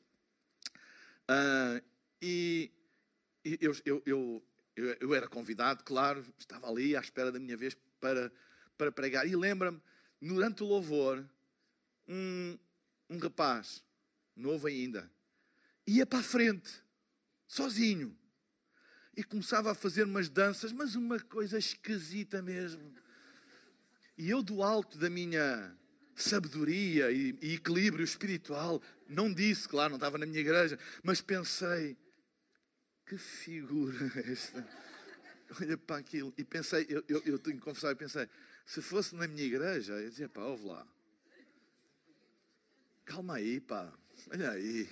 [1.23, 1.83] Uh,
[2.21, 2.71] e,
[3.43, 4.43] e eu, eu, eu,
[5.01, 8.31] eu, era convidado, claro, estava ali à espera da minha vez para,
[8.77, 9.27] para pregar.
[9.27, 9.81] E lembra-me,
[10.21, 11.25] durante o louvor,
[12.07, 12.59] um,
[13.11, 13.83] um rapaz,
[14.37, 15.11] novo ainda,
[15.87, 16.70] ia para a frente,
[17.46, 18.16] sozinho,
[19.16, 22.94] e começava a fazer umas danças, mas uma coisa esquisita mesmo.
[24.16, 25.77] E eu, do alto da minha
[26.14, 31.96] sabedoria e, e equilíbrio espiritual, não disse, claro, não estava na minha igreja, mas pensei,
[33.11, 33.96] que figura
[34.31, 34.64] esta.
[35.61, 36.33] Olha para aquilo.
[36.38, 38.29] E pensei, eu, eu, eu tenho que confessar, pensei,
[38.64, 40.87] se fosse na minha igreja, eu dizia, pá, ouve lá.
[43.11, 43.92] Calma aí, pá.
[44.31, 44.88] Olha aí.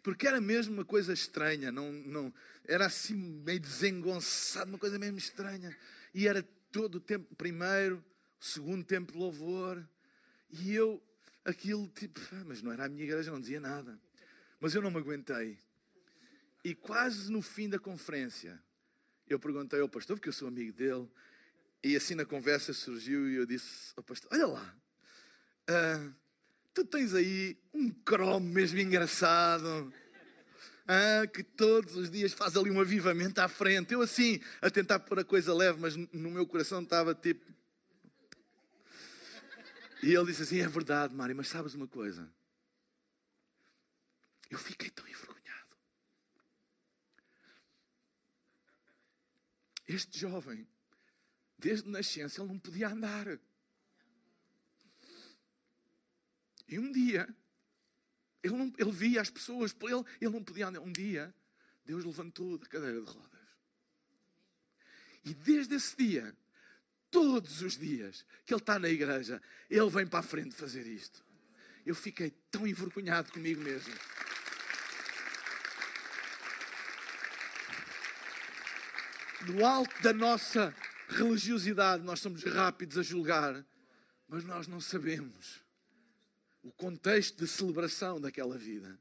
[0.00, 2.32] Porque era mesmo uma coisa estranha, não, não,
[2.64, 5.76] era assim meio desengonçado, uma coisa mesmo estranha.
[6.14, 8.02] E era todo o tempo, primeiro,
[8.38, 9.84] segundo tempo de louvor.
[10.48, 11.02] E eu,
[11.44, 13.98] aquilo tipo, ah, mas não era a minha igreja, não dizia nada.
[14.60, 15.58] Mas eu não me aguentei.
[16.62, 18.62] E quase no fim da conferência,
[19.28, 21.10] eu perguntei ao pastor, porque eu sou amigo dele,
[21.82, 24.76] e assim na conversa surgiu e eu disse ao pastor: Olha lá,
[25.68, 26.10] ah,
[26.72, 29.92] tu tens aí um cromo mesmo engraçado.
[30.86, 33.92] Ah, que todos os dias faz ali um avivamento à frente.
[33.92, 37.44] Eu assim, a tentar pôr a coisa leve, mas no meu coração estava tipo.
[40.02, 42.32] E ele disse assim: É verdade, Mário, mas sabes uma coisa?
[44.48, 45.76] Eu fiquei tão envergonhado.
[49.86, 50.66] Este jovem,
[51.58, 53.38] desde nascença, ele não podia andar.
[56.68, 57.26] E um dia,
[58.42, 60.80] ele, não, ele via as pessoas ele, ele não podia andar.
[60.80, 61.34] Um dia,
[61.84, 63.40] Deus levantou da cadeira de rodas.
[65.24, 66.36] E desde esse dia,
[67.10, 71.24] todos os dias que ele está na igreja, ele vem para a frente fazer isto.
[71.86, 73.94] Eu fiquei tão envergonhado comigo mesmo.
[79.46, 80.74] No alto da nossa
[81.08, 83.64] religiosidade, nós somos rápidos a julgar,
[84.28, 85.66] mas nós não sabemos
[86.68, 88.98] o contexto de celebração daquela vida.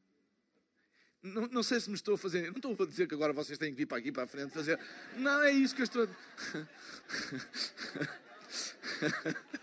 [1.21, 2.51] Não, não, sei se me estou a fazer.
[2.51, 4.53] Não estou a dizer que agora vocês têm que vir para aqui para a frente
[4.53, 4.79] fazer.
[5.17, 6.07] Não é isso que eu estou a.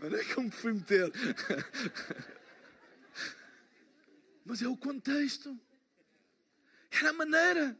[0.00, 1.12] Não é como fui meter.
[4.44, 5.56] Mas é o contexto.
[6.90, 7.78] Era a maneira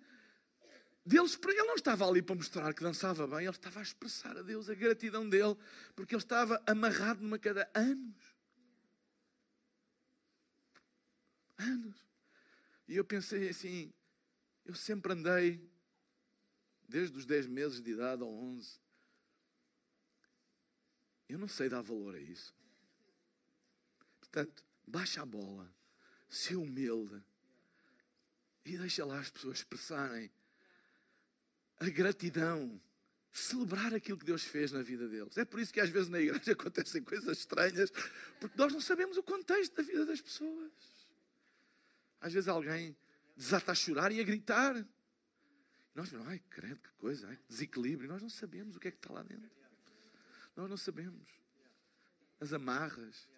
[1.04, 1.38] deles.
[1.42, 4.70] Ele não estava ali para mostrar que dançava bem, ele estava a expressar a Deus
[4.70, 5.56] a gratidão dele,
[5.96, 8.29] porque ele estava amarrado numa cadeira anos.
[11.60, 11.96] Anos.
[12.88, 13.92] E eu pensei assim,
[14.64, 15.60] eu sempre andei,
[16.88, 18.80] desde os 10 meses de idade ou 11,
[21.28, 22.54] eu não sei dar valor a isso.
[24.18, 25.72] Portanto, baixa a bola,
[26.28, 27.22] se humilde
[28.64, 30.30] e deixa lá as pessoas expressarem
[31.78, 32.80] a gratidão,
[33.32, 35.36] celebrar aquilo que Deus fez na vida deles.
[35.38, 37.90] É por isso que às vezes na igreja acontecem coisas estranhas,
[38.38, 40.72] porque nós não sabemos o contexto da vida das pessoas.
[42.20, 42.96] Às vezes alguém
[43.36, 44.76] desata a chorar e a gritar.
[44.76, 44.86] E
[45.94, 48.08] nós ai, credo, que coisa, ai, desequilíbrio.
[48.08, 49.50] nós não sabemos o que é que está lá dentro.
[50.54, 51.28] Nós não sabemos.
[52.38, 53.28] As amarras,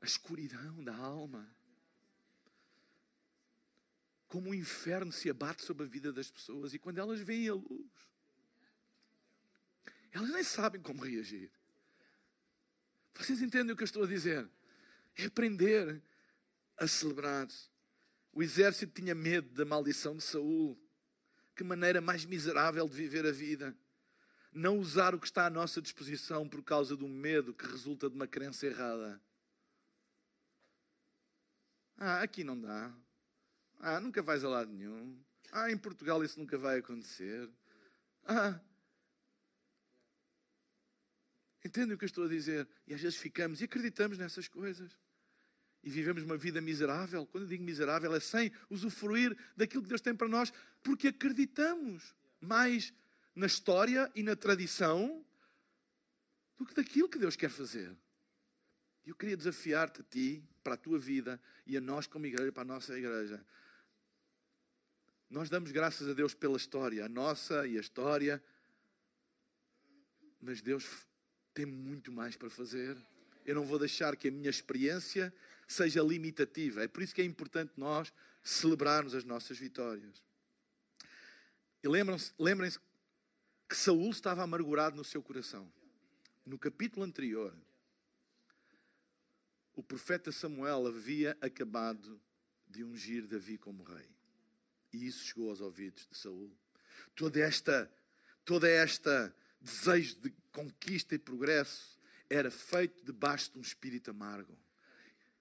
[0.00, 1.48] a escuridão da alma.
[4.28, 7.54] Como o inferno se abate sobre a vida das pessoas e quando elas veem a
[7.54, 7.90] luz,
[10.12, 11.50] elas nem sabem como reagir.
[13.14, 14.48] Vocês entendem o que eu estou a dizer?
[15.16, 16.00] É aprender
[16.76, 17.48] a celebrar
[18.32, 20.78] o exército tinha medo da maldição de Saul.
[21.54, 23.76] Que maneira mais miserável de viver a vida.
[24.52, 28.14] Não usar o que está à nossa disposição por causa do medo que resulta de
[28.14, 29.20] uma crença errada.
[31.96, 32.94] Ah, aqui não dá.
[33.80, 35.20] Ah, nunca vais a lado nenhum.
[35.50, 37.50] Ah, em Portugal isso nunca vai acontecer.
[38.24, 38.60] Ah.
[41.64, 42.68] Entendem o que eu estou a dizer?
[42.86, 44.96] E às vezes ficamos e acreditamos nessas coisas
[45.82, 47.26] e vivemos uma vida miserável.
[47.26, 52.14] Quando eu digo miserável, é sem usufruir daquilo que Deus tem para nós, porque acreditamos
[52.40, 52.92] mais
[53.34, 55.24] na história e na tradição
[56.56, 57.96] do que daquilo que Deus quer fazer.
[59.06, 62.52] E eu queria desafiar-te a ti, para a tua vida e a nós como igreja,
[62.52, 63.42] para a nossa igreja.
[65.30, 68.42] Nós damos graças a Deus pela história, a nossa e a história,
[70.40, 71.06] mas Deus
[71.54, 72.96] tem muito mais para fazer.
[73.46, 75.32] Eu não vou deixar que a minha experiência
[75.68, 76.82] seja limitativa.
[76.82, 80.22] É por isso que é importante nós celebrarmos as nossas vitórias.
[81.82, 82.70] E lembrem-se lembrem
[83.68, 85.70] que Saul estava amargurado no seu coração.
[86.44, 87.54] No capítulo anterior,
[89.76, 92.20] o profeta Samuel havia acabado
[92.66, 94.08] de ungir Davi como rei.
[94.92, 96.50] E isso chegou aos ouvidos de Saul.
[97.14, 97.92] Toda esta,
[98.44, 101.98] toda esta desejo de conquista e progresso
[102.30, 104.56] era feito debaixo de um espírito amargo.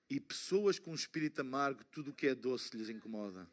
[0.09, 3.47] E pessoas com um espírito amargo, tudo o que é doce lhes incomoda.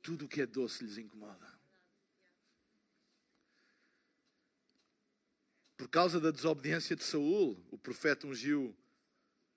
[0.00, 1.52] Tudo o que é doce lhes incomoda.
[5.76, 8.76] Por causa da desobediência de Saul, o profeta ungiu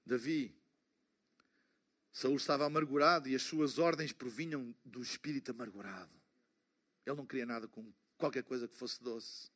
[0.05, 0.53] Davi.
[2.11, 6.11] Saul estava amargurado e as suas ordens provinham do espírito amargurado.
[7.05, 9.49] Ele não queria nada com qualquer coisa que fosse doce.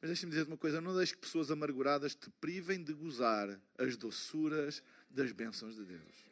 [0.00, 3.96] Mas deixa-me dizer uma coisa: não deixe que pessoas amarguradas te privem de gozar as
[3.96, 6.28] doçuras das bênçãos de Deus.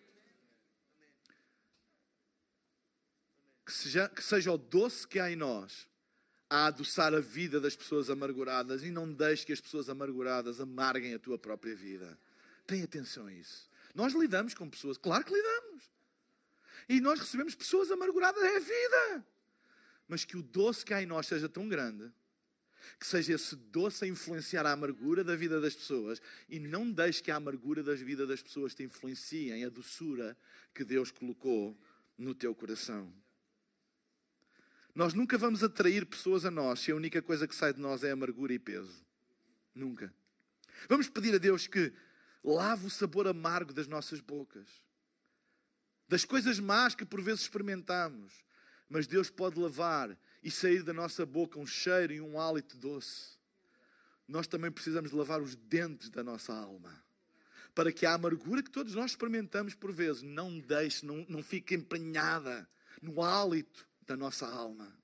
[3.65, 5.89] Que seja, que seja o doce que há em nós
[6.49, 11.15] a adoçar a vida das pessoas amarguradas e não deixe que as pessoas amarguradas amarguem
[11.15, 12.17] a tua própria vida.
[12.65, 13.69] Tenha atenção a isso.
[13.93, 15.91] Nós lidamos com pessoas, claro que lidamos.
[16.89, 19.27] E nós recebemos pessoas amarguradas, é a vida.
[20.07, 22.13] Mas que o doce que há em nós seja tão grande
[22.99, 27.23] que seja esse doce a influenciar a amargura da vida das pessoas e não deixe
[27.23, 30.37] que a amargura da vida das pessoas te influenciem a doçura
[30.75, 31.79] que Deus colocou
[32.17, 33.13] no teu coração.
[34.95, 38.03] Nós nunca vamos atrair pessoas a nós se a única coisa que sai de nós
[38.03, 39.05] é amargura e peso.
[39.75, 40.13] Nunca.
[40.89, 41.93] Vamos pedir a Deus que
[42.43, 44.67] lave o sabor amargo das nossas bocas,
[46.09, 48.33] das coisas más que por vezes experimentamos,
[48.89, 50.17] mas Deus pode lavar
[50.47, 53.37] e sair da nossa boca um cheiro e um hálito doce,
[54.29, 57.03] nós também precisamos lavar os dentes da nossa alma.
[57.75, 61.75] Para que a amargura que todos nós experimentamos por vezes não deixe, não, não fique
[61.75, 62.65] empenhada
[63.03, 64.97] no hálito da nossa alma.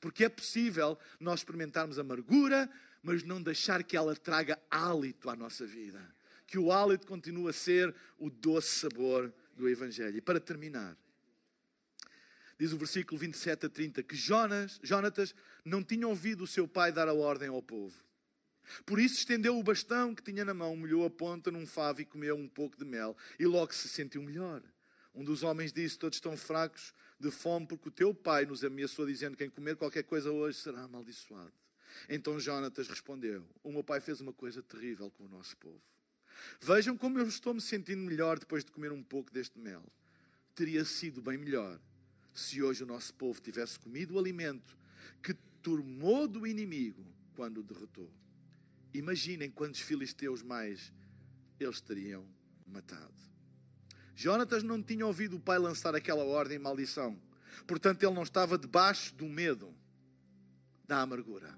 [0.00, 2.66] Porque é possível nós experimentarmos amargura,
[3.02, 6.00] mas não deixar que ela traga hálito à nossa vida.
[6.46, 10.16] Que o hálito continue a ser o doce sabor do Evangelho.
[10.16, 10.96] E para terminar,
[12.58, 15.34] diz o versículo 27 a 30 que Jonas, Jonatas
[15.64, 17.94] não tinha ouvido o seu pai dar a ordem ao povo.
[18.84, 22.04] Por isso estendeu o bastão que tinha na mão, molhou a ponta num favo e
[22.04, 24.62] comeu um pouco de mel, e logo se sentiu melhor.
[25.14, 29.06] Um dos homens disse: Todos estão fracos de fome, porque o teu pai nos ameaçou,
[29.06, 31.52] dizendo: Quem comer qualquer coisa hoje será amaldiçoado.
[32.08, 35.80] Então Jonatas respondeu: O meu pai fez uma coisa terrível com o nosso povo.
[36.60, 39.82] Vejam como eu estou me sentindo melhor depois de comer um pouco deste mel.
[40.54, 41.80] Teria sido bem melhor
[42.34, 44.76] se hoje o nosso povo tivesse comido o alimento
[45.22, 47.04] que turmou do inimigo
[47.34, 48.10] quando o derrotou.
[48.94, 50.92] Imaginem quantos filisteus mais
[51.60, 52.26] eles teriam
[52.66, 53.14] matado.
[54.14, 57.16] Jonatas não tinha ouvido o pai lançar aquela ordem e maldição.
[57.66, 59.72] Portanto, ele não estava debaixo do medo,
[60.86, 61.56] da amargura.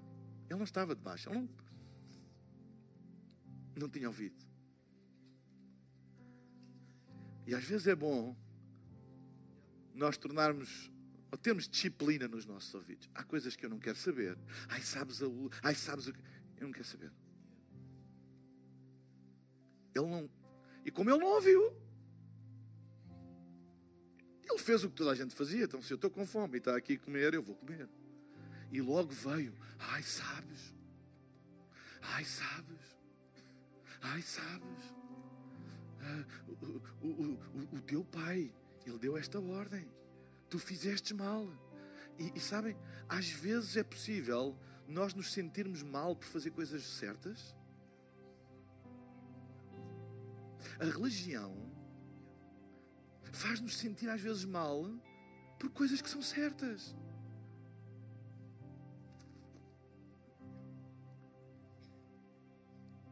[0.49, 1.29] Ele não estava debaixo.
[1.29, 1.49] Ele não,
[3.75, 4.45] não tinha ouvido.
[7.47, 8.35] E às vezes é bom
[9.93, 10.91] nós tornarmos
[11.31, 13.09] ou termos disciplina nos nossos ouvidos.
[13.15, 14.37] Há coisas que eu não quero saber.
[14.67, 15.25] Ai, sabes, a,
[15.63, 16.19] ai, sabes o que.
[16.57, 17.11] Eu não quero saber.
[19.95, 20.29] Ele não.
[20.85, 21.73] E como ele não ouviu,
[24.43, 25.63] ele fez o que toda a gente fazia.
[25.63, 27.87] Então, se eu estou com fome e está aqui a comer, eu vou comer.
[28.71, 30.73] E logo veio: Ai, sabes?
[32.01, 32.97] Ai, sabes?
[34.01, 34.95] Ai, sabes?
[36.01, 38.51] Ah, o, o, o, o, teu pai,
[38.85, 39.87] ele deu esta ordem.
[40.49, 41.47] Tu fizeste mal.
[42.19, 42.77] E, e sabem,
[43.07, 44.57] às vezes é possível
[44.87, 47.55] nós nos sentirmos mal por fazer coisas certas
[50.81, 51.55] A religião
[53.31, 54.83] faz-nos sentir às vezes mal
[55.59, 56.95] por coisas que são certas.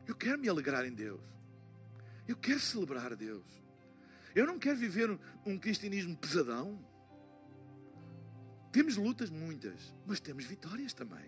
[0.08, 1.22] Eu quero me alegrar em Deus.
[2.28, 3.46] Eu quero celebrar Deus.
[4.36, 6.80] Eu não quero viver um cristianismo pesadão.
[8.72, 11.26] Temos lutas muitas, mas temos vitórias também.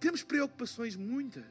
[0.00, 1.44] Temos preocupações muitas,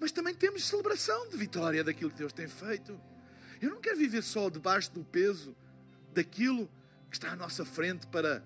[0.00, 2.98] mas também temos celebração de vitória daquilo que Deus tem feito.
[3.60, 5.56] Eu não quero viver só debaixo do peso
[6.12, 6.70] daquilo
[7.10, 8.44] que está à nossa frente para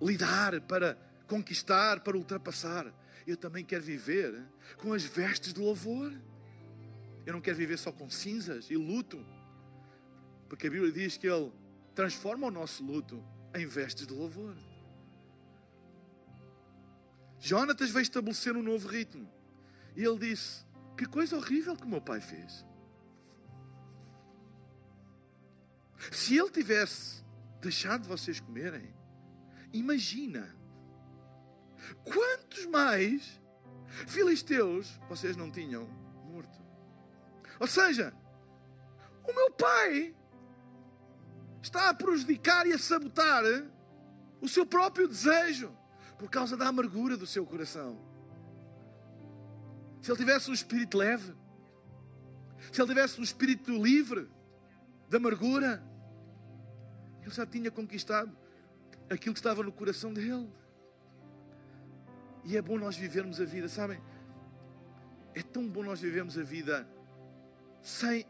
[0.00, 0.94] lidar, para
[1.26, 2.92] conquistar, para ultrapassar.
[3.26, 4.34] Eu também quero viver
[4.78, 6.12] com as vestes de louvor.
[7.26, 9.24] Eu não quero viver só com cinzas e luto,
[10.48, 11.52] porque a Bíblia diz que Ele
[11.94, 13.22] transforma o nosso luto
[13.54, 14.54] em vestes de louvor.
[17.40, 19.28] Jonatas veio estabelecer um novo ritmo.
[19.96, 20.64] E ele disse:
[20.96, 22.64] Que coisa horrível que meu pai fez.
[26.12, 27.24] Se ele tivesse
[27.60, 28.94] deixado vocês comerem,
[29.72, 30.54] imagina
[32.04, 33.40] quantos mais
[34.06, 35.86] filisteus vocês não tinham
[36.24, 36.62] morto.
[37.58, 38.14] Ou seja,
[39.24, 40.14] o meu pai
[41.62, 43.42] está a prejudicar e a sabotar
[44.40, 45.76] o seu próprio desejo
[46.18, 47.98] por causa da amargura do seu coração.
[50.00, 51.34] Se ele tivesse um espírito leve,
[52.72, 54.28] se ele tivesse um espírito livre
[55.08, 55.82] da amargura,
[57.22, 58.36] ele já tinha conquistado
[59.10, 60.50] aquilo que estava no coração dele.
[62.44, 64.00] E é bom nós vivermos a vida, sabem?
[65.34, 66.88] É tão bom nós vivermos a vida
[67.82, 68.24] sem,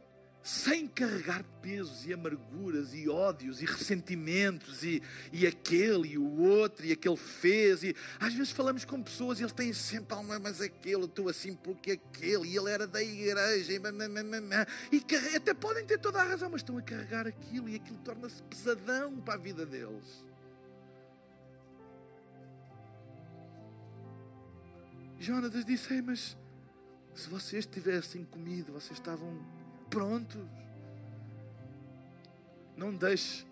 [0.48, 6.86] sem carregar pesos e amarguras e ódios e ressentimentos e, e aquele e o outro
[6.86, 7.82] e aquele fez.
[7.82, 11.54] E às vezes falamos com pessoas e eles têm sempre alma, mas aquele, estou assim
[11.54, 13.74] porque aquele, e ele era da igreja
[14.90, 17.98] e, e até podem ter toda a razão, mas estão a carregar aquilo e aquilo
[17.98, 20.24] torna-se pesadão para a vida deles.
[25.18, 26.38] Jonatas disse: Ei, mas
[27.14, 29.57] se vocês tivessem comido, vocês estavam
[29.88, 30.46] prontos.
[32.76, 33.46] Não deixe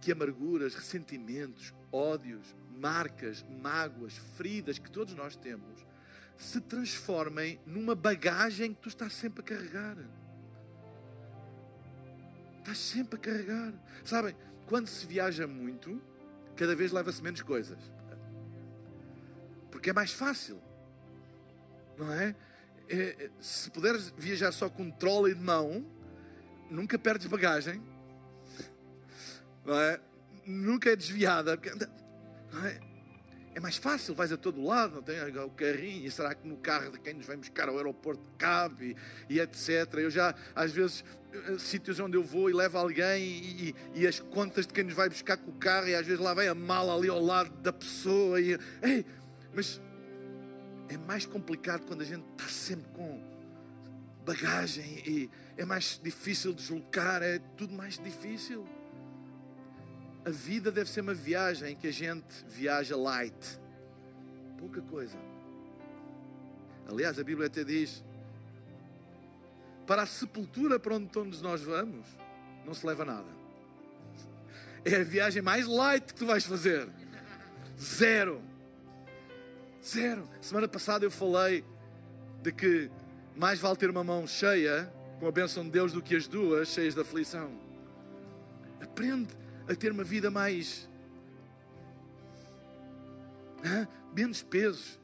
[0.00, 5.84] que amarguras, ressentimentos, ódios, marcas, mágoas, feridas que todos nós temos
[6.36, 9.96] se transformem numa bagagem que tu estás sempre a carregar.
[12.58, 13.72] Estás sempre a carregar.
[14.04, 14.34] Sabem,
[14.66, 16.00] quando se viaja muito,
[16.56, 17.78] cada vez leva-se menos coisas.
[19.70, 20.60] Porque é mais fácil.
[21.96, 22.34] Não é?
[22.88, 25.84] É, é, se puderes viajar só com trolley de mão,
[26.70, 27.82] nunca perdes bagagem,
[29.66, 30.00] é?
[30.46, 31.58] Nunca é desviada,
[32.62, 32.80] é?
[33.54, 33.60] é?
[33.60, 36.90] mais fácil, vais a todo lado, não tem o carrinho, e será que no carro
[36.90, 38.94] de quem nos vem buscar ao aeroporto cabe
[39.30, 39.94] e, e etc.
[39.94, 44.06] Eu já, às vezes, eh, sítios onde eu vou e levo alguém e, e, e,
[44.06, 46.48] as contas de quem nos vai buscar com o carro, e às vezes lá vem
[46.48, 49.06] a mala ali ao lado da pessoa, e ei,
[49.54, 49.80] Mas
[50.88, 53.22] é mais complicado quando a gente está sempre com
[54.24, 58.66] bagagem e é mais difícil deslocar, é tudo mais difícil.
[60.24, 63.60] A vida deve ser uma viagem em que a gente viaja light,
[64.58, 65.18] pouca coisa.
[66.88, 68.02] Aliás, a Bíblia até diz:
[69.86, 72.06] para a sepultura para onde todos nós vamos,
[72.64, 73.28] não se leva nada.
[74.84, 76.88] É a viagem mais light que tu vais fazer.
[77.78, 78.53] Zero.
[79.84, 80.28] Zero.
[80.40, 81.64] Semana passada eu falei
[82.42, 82.90] de que
[83.36, 86.68] mais vale ter uma mão cheia com a bênção de Deus do que as duas
[86.68, 87.50] cheias de aflição.
[88.80, 89.34] Aprende
[89.68, 90.88] a ter uma vida mais.
[93.64, 93.88] Hã?
[94.14, 94.98] menos pesos,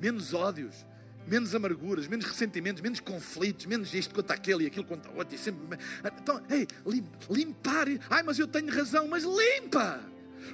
[0.00, 0.84] menos ódios,
[1.26, 5.34] menos amarguras, menos ressentimentos, menos conflitos, menos isto quanto aquele e aquilo quanto outro.
[5.34, 5.78] E sempre...
[6.04, 6.66] Então, ei,
[7.30, 7.86] limpar.
[8.10, 10.00] Ai, mas eu tenho razão, mas limpa.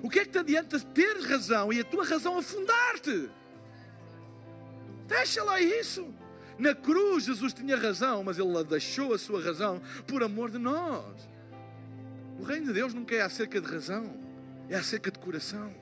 [0.03, 3.30] O que é que te adianta ter razão e a tua razão afundar-te?
[5.13, 6.13] Deixa lá isso.
[6.59, 11.29] Na cruz, Jesus tinha razão, mas Ele deixou a sua razão por amor de nós.
[12.39, 14.19] O reino de Deus nunca é acerca de razão,
[14.69, 15.73] é acerca de coração.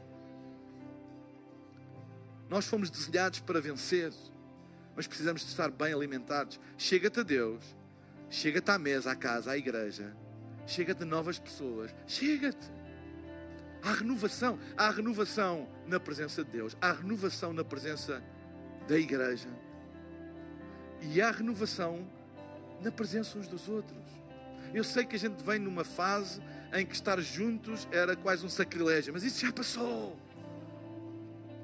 [2.49, 4.12] Nós fomos desenhados para vencer
[5.01, 6.61] mas precisamos de estar bem alimentados.
[6.76, 7.64] Chega-te a Deus,
[8.28, 10.14] chega-te à mesa, à casa, à igreja,
[10.66, 12.70] chega-te a novas pessoas, chega-te.
[13.83, 18.22] Há renovação, há renovação na presença de Deus, há renovação na presença
[18.91, 19.49] da igreja
[21.01, 22.05] e há renovação
[22.82, 24.03] na presença uns dos outros.
[24.74, 26.43] Eu sei que a gente vem numa fase
[26.74, 30.18] em que estar juntos era quase um sacrilégio, mas isso já passou.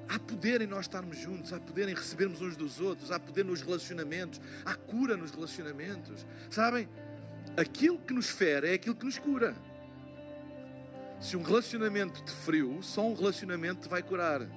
[0.07, 3.43] Há poder em nós estarmos juntos, há poder em recebermos uns dos outros, há poder
[3.43, 6.25] nos relacionamentos, há cura nos relacionamentos.
[6.49, 6.87] Sabem?
[7.57, 9.53] Aquilo que nos fere é aquilo que nos cura.
[11.19, 14.47] Se um relacionamento te feriu, só um relacionamento te vai curar.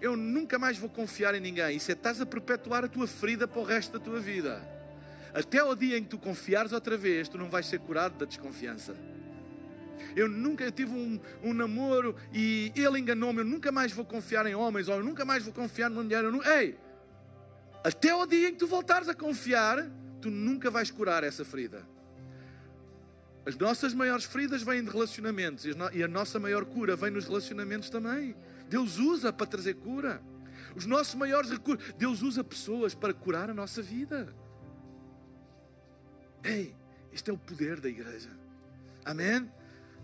[0.00, 1.76] Eu nunca mais vou confiar em ninguém.
[1.76, 4.60] Isso é estás a perpetuar a tua ferida para o resto da tua vida.
[5.34, 8.24] Até o dia em que tu confiares outra vez, tu não vais ser curado da
[8.24, 8.96] desconfiança.
[10.16, 13.40] Eu nunca tive um, um namoro e ele enganou-me.
[13.40, 16.24] Eu nunca mais vou confiar em homens, ou eu nunca mais vou confiar numa mulher.
[16.24, 16.76] Eu Ei,
[17.84, 19.86] até o dia em que tu voltares a confiar,
[20.20, 21.86] tu nunca vais curar essa ferida.
[23.46, 27.88] As nossas maiores feridas vêm de relacionamentos e a nossa maior cura vem nos relacionamentos
[27.88, 28.34] também.
[28.70, 30.22] Deus usa para trazer cura.
[30.76, 34.32] Os nossos maiores recursos, Deus usa pessoas para curar a nossa vida.
[36.44, 36.74] Ei,
[37.12, 38.30] este é o poder da igreja.
[39.04, 39.50] Amém?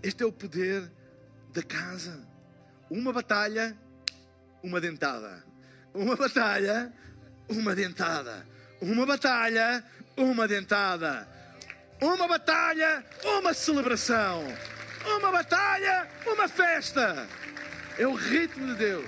[0.03, 0.91] Este é o poder
[1.53, 2.27] da casa.
[2.91, 3.79] Uma batalha,
[4.64, 5.45] uma dentada.
[5.95, 6.93] Uma batalha,
[7.49, 8.45] uma dentada.
[8.81, 9.85] Uma batalha,
[10.17, 11.29] uma dentada.
[12.03, 14.43] Uma batalha, uma celebração.
[15.07, 17.29] Uma batalha, uma festa.
[17.99, 19.07] É o ritmo de Deus.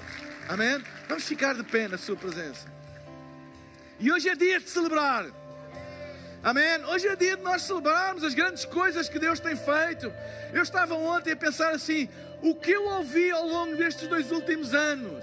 [0.48, 0.82] Amém?
[1.08, 2.66] Vamos ficar de pé na Sua presença.
[4.00, 5.26] E hoje é dia de celebrar.
[6.42, 6.82] Amém?
[6.86, 10.10] Hoje é dia de nós celebrarmos as grandes coisas que Deus tem feito.
[10.54, 12.08] Eu estava ontem a pensar assim:
[12.40, 15.22] o que eu ouvi ao longo destes dois últimos anos,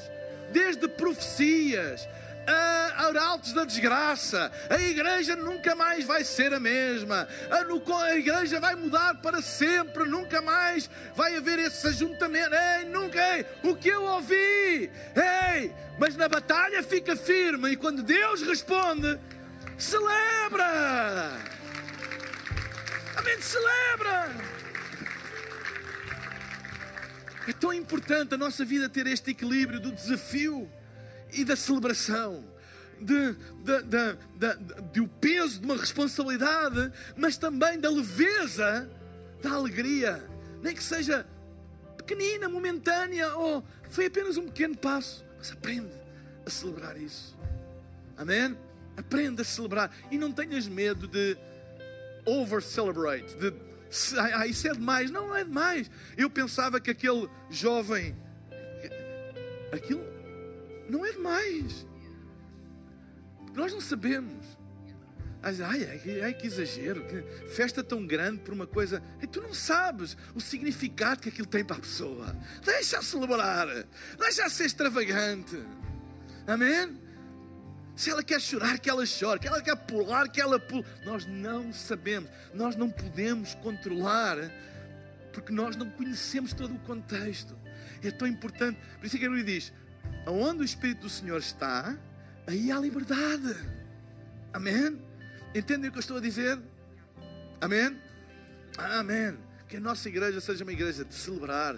[0.52, 2.08] desde profecias,
[2.48, 4.52] a arautos da desgraça.
[4.70, 7.28] A igreja nunca mais vai ser a mesma.
[7.50, 10.06] A, a, igreja vai mudar para sempre.
[10.06, 12.54] Nunca mais vai haver esse ajuntamento.
[12.54, 13.20] Ei, nunca.
[13.36, 14.90] Ei, o que eu ouvi.
[15.16, 17.72] Ei, mas na batalha fica firme.
[17.72, 19.20] E quando Deus responde,
[19.78, 21.32] Celebra!
[23.18, 24.32] Amém, celebra!
[27.48, 30.70] É tão importante a nossa vida ter este equilíbrio do desafio
[31.34, 32.44] e da celebração,
[33.00, 34.56] de, de, de,
[34.94, 38.90] de, o peso de uma responsabilidade, mas também da leveza,
[39.42, 40.24] da alegria,
[40.62, 41.26] nem que seja
[41.98, 45.92] pequenina, momentânea, ou foi apenas um pequeno passo, mas aprende
[46.46, 47.38] a celebrar isso.
[48.18, 48.58] Amém?
[48.96, 49.92] Aprenda a celebrar.
[50.10, 51.38] E não tenhas medo de
[52.26, 53.36] over-celebrate.
[53.36, 53.54] De,
[54.18, 55.12] ah, isso é demais.
[55.12, 55.90] Não, não é demais.
[56.18, 58.16] Eu pensava que aquele jovem.
[59.72, 60.15] Aquilo
[60.90, 61.86] não é demais.
[63.54, 64.46] Nós não sabemos.
[65.42, 69.02] Ai, ai, ai, que exagero, que festa tão grande por uma coisa.
[69.22, 72.36] E tu não sabes o significado que aquilo tem para a pessoa.
[72.64, 73.68] Deixa-a celebrar,
[74.18, 75.62] deixa-a ser extravagante.
[76.48, 77.00] Amém?
[77.96, 79.40] Se ela quer chorar, que ela chore.
[79.40, 80.86] Que ela quer pular, que ela pule.
[81.06, 82.30] Nós não sabemos.
[82.54, 84.38] Nós não podemos controlar.
[85.32, 87.56] Porque nós não conhecemos todo o contexto.
[88.04, 88.80] É tão importante.
[89.00, 89.72] Por isso é que ele diz:
[90.26, 91.98] Aonde o Espírito do Senhor está,
[92.48, 93.56] aí há liberdade.
[94.54, 95.02] Amém?
[95.54, 96.60] Entendem o que eu estou a dizer?
[97.62, 98.00] Amém?
[98.78, 99.38] Amém.
[99.68, 101.76] Que a nossa igreja seja uma igreja de celebrar.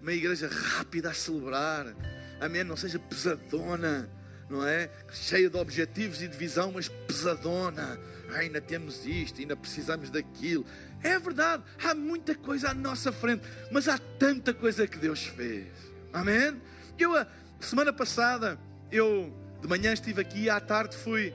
[0.00, 1.94] Uma igreja rápida a celebrar
[2.40, 4.08] amém, não seja pesadona,
[4.48, 4.90] não é?
[5.12, 7.98] Cheia de objetivos e de visão, mas pesadona.
[8.30, 10.66] Ai, ainda temos isto, ainda precisamos daquilo.
[11.02, 15.66] É verdade, há muita coisa à nossa frente, mas há tanta coisa que Deus fez.
[16.12, 16.60] Amém?
[16.98, 17.12] Eu,
[17.60, 18.58] semana passada,
[18.90, 21.34] eu de manhã estive aqui e à tarde fui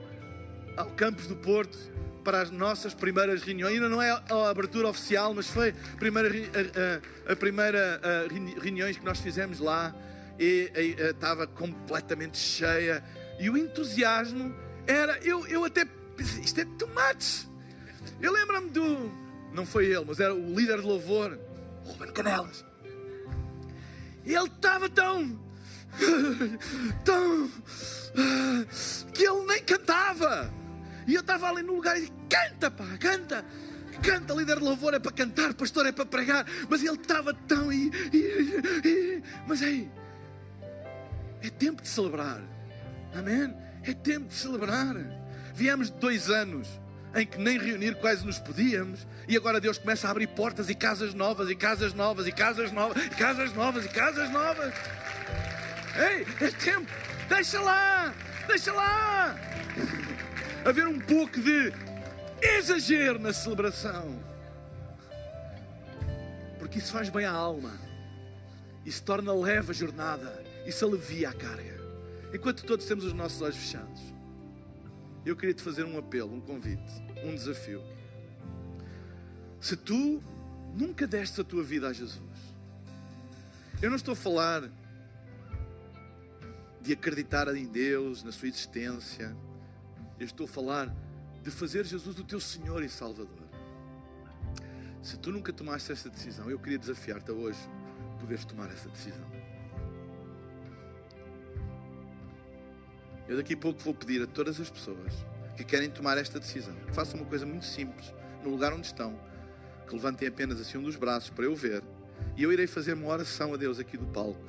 [0.77, 1.77] ao Campos do Porto
[2.23, 3.73] para as nossas primeiras reuniões.
[3.73, 8.61] Ainda não é a abertura oficial, mas foi a primeira, a, a, a primeira a,
[8.61, 9.93] reuniões que nós fizemos lá
[10.39, 13.03] e, e, estava completamente cheia
[13.39, 14.53] e o entusiasmo
[14.87, 15.17] era.
[15.19, 15.85] Eu, eu até
[16.41, 17.47] isto é tomates.
[18.21, 19.11] Eu lembro-me do.
[19.53, 21.37] Não foi ele, mas era o líder de louvor,
[21.83, 22.63] Ruben Canelas.
[24.25, 25.39] Ele estava tão.
[27.03, 27.49] Tão.
[29.13, 30.51] que ele nem cantava.
[31.07, 33.45] E eu estava ali no lugar e canta, pá, canta.
[34.01, 36.45] Canta, líder de louvor é para cantar, pastor é para pregar.
[36.69, 37.71] Mas ele estava tão.
[37.71, 39.91] E, e, e, mas aí,
[41.41, 42.41] é tempo de celebrar.
[43.13, 43.53] Amém?
[43.83, 44.95] É tempo de celebrar.
[45.53, 46.67] Viemos de dois anos
[47.13, 50.75] em que nem reunir quase nos podíamos, e agora Deus começa a abrir portas e
[50.75, 54.73] casas novas, e casas novas, e casas novas, e casas novas, e casas novas.
[55.95, 56.89] Ei, é tempo,
[57.27, 58.13] deixa lá,
[58.47, 59.35] deixa lá.
[60.65, 61.73] Haver um pouco de
[62.41, 64.17] exagero na celebração,
[66.59, 67.73] porque isso faz bem à alma,
[68.85, 71.79] isso torna leve a jornada, isso alivia a carga.
[72.33, 74.01] Enquanto todos temos os nossos olhos fechados,
[75.25, 76.91] eu queria te fazer um apelo, um convite,
[77.23, 77.83] um desafio.
[79.59, 80.23] Se tu
[80.73, 82.21] nunca destes a tua vida a Jesus,
[83.81, 84.63] eu não estou a falar
[86.81, 89.35] de acreditar em Deus, na sua existência,
[90.19, 90.93] eu estou a falar
[91.43, 93.41] de fazer Jesus o teu Senhor e Salvador.
[95.01, 97.59] Se tu nunca tomaste esta decisão, eu queria desafiar-te a hoje
[98.19, 99.25] poderes tomar essa decisão.
[103.27, 105.13] Eu daqui a pouco vou pedir a todas as pessoas
[105.55, 108.13] que querem tomar esta decisão que façam uma coisa muito simples,
[108.43, 109.17] no lugar onde estão,
[109.87, 111.83] que levantem apenas assim um dos braços para eu ver,
[112.35, 114.41] e eu irei fazer uma oração a Deus aqui do palco.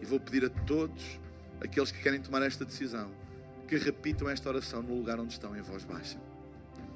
[0.00, 1.19] E vou pedir a todos
[1.62, 3.10] aqueles que querem tomar esta decisão
[3.70, 6.18] que repitam esta oração no lugar onde estão, em voz baixa.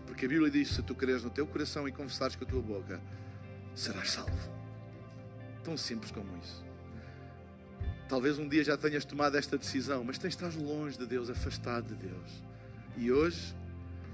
[0.06, 2.60] Porque a Bíblia diz: se tu creres no teu coração e confessares com a tua
[2.60, 3.00] boca,
[3.74, 4.52] serás salvo.
[5.62, 6.64] Tão simples como isso.
[8.08, 11.94] Talvez um dia já tenhas tomado esta decisão, mas tens estás longe de Deus, afastado
[11.94, 12.42] de Deus.
[12.96, 13.54] E hoje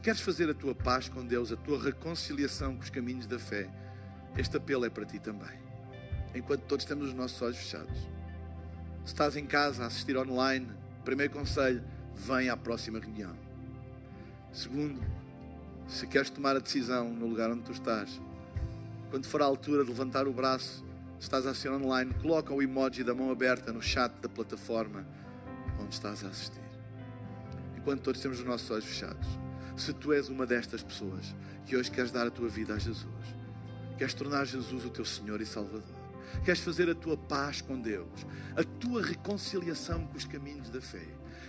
[0.03, 3.69] queres fazer a tua paz com Deus, a tua reconciliação com os caminhos da fé.
[4.37, 5.59] Este apelo é para ti também.
[6.35, 8.09] Enquanto todos temos os nossos olhos fechados.
[9.05, 10.69] Se estás em casa a assistir online,
[11.05, 11.83] primeiro conselho,
[12.15, 13.35] vem à próxima reunião.
[14.53, 15.01] Segundo,
[15.89, 18.21] se queres tomar a decisão no lugar onde tu estás,
[19.11, 20.85] quando for a altura de levantar o braço
[21.21, 25.07] se estás a assistir online, coloca o emoji da mão aberta no chat da plataforma
[25.79, 26.63] onde estás a assistir.
[27.77, 29.29] Enquanto todos temos os nossos olhos fechados,
[29.77, 31.35] se tu és uma destas pessoas
[31.67, 33.07] que hoje queres dar a tua vida a Jesus,
[33.99, 36.00] queres tornar Jesus o teu Senhor e Salvador,
[36.45, 38.27] queres fazer a tua paz com Deus,
[38.57, 41.07] a tua reconciliação com os caminhos da fé,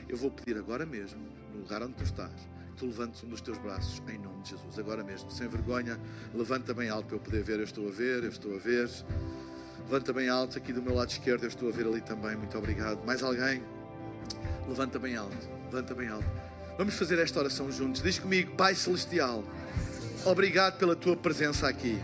[0.07, 1.21] eu vou pedir agora mesmo,
[1.53, 2.33] no lugar onde tu estás,
[2.71, 5.99] que tu levantes um dos teus braços em nome de Jesus, agora mesmo, sem vergonha,
[6.33, 7.59] levanta bem alto para eu poder ver.
[7.59, 8.89] Eu estou a ver, eu estou a ver.
[9.85, 12.57] Levanta bem alto, aqui do meu lado esquerdo, eu estou a ver ali também, muito
[12.57, 13.05] obrigado.
[13.05, 13.63] Mais alguém?
[14.67, 16.27] Levanta bem alto, levanta bem alto.
[16.77, 18.01] Vamos fazer esta oração juntos.
[18.01, 19.43] Diz comigo, Pai Celestial,
[20.25, 21.99] obrigado pela tua presença aqui.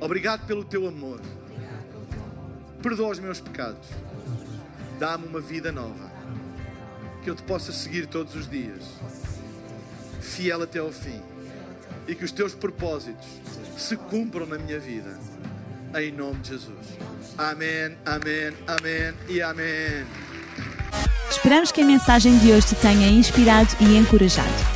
[0.00, 1.20] Obrigado pelo teu amor.
[2.82, 3.88] Perdoa os meus pecados.
[4.98, 6.10] Dá-me uma vida nova.
[7.22, 8.82] Que eu te possa seguir todos os dias.
[10.20, 11.20] Fiel até ao fim.
[12.06, 13.26] E que os teus propósitos
[13.76, 15.18] se cumpram na minha vida.
[15.98, 16.86] Em nome de Jesus.
[17.38, 20.06] Amém, amém, amém e amém.
[21.30, 24.75] Esperamos que a mensagem de hoje te tenha inspirado e encorajado.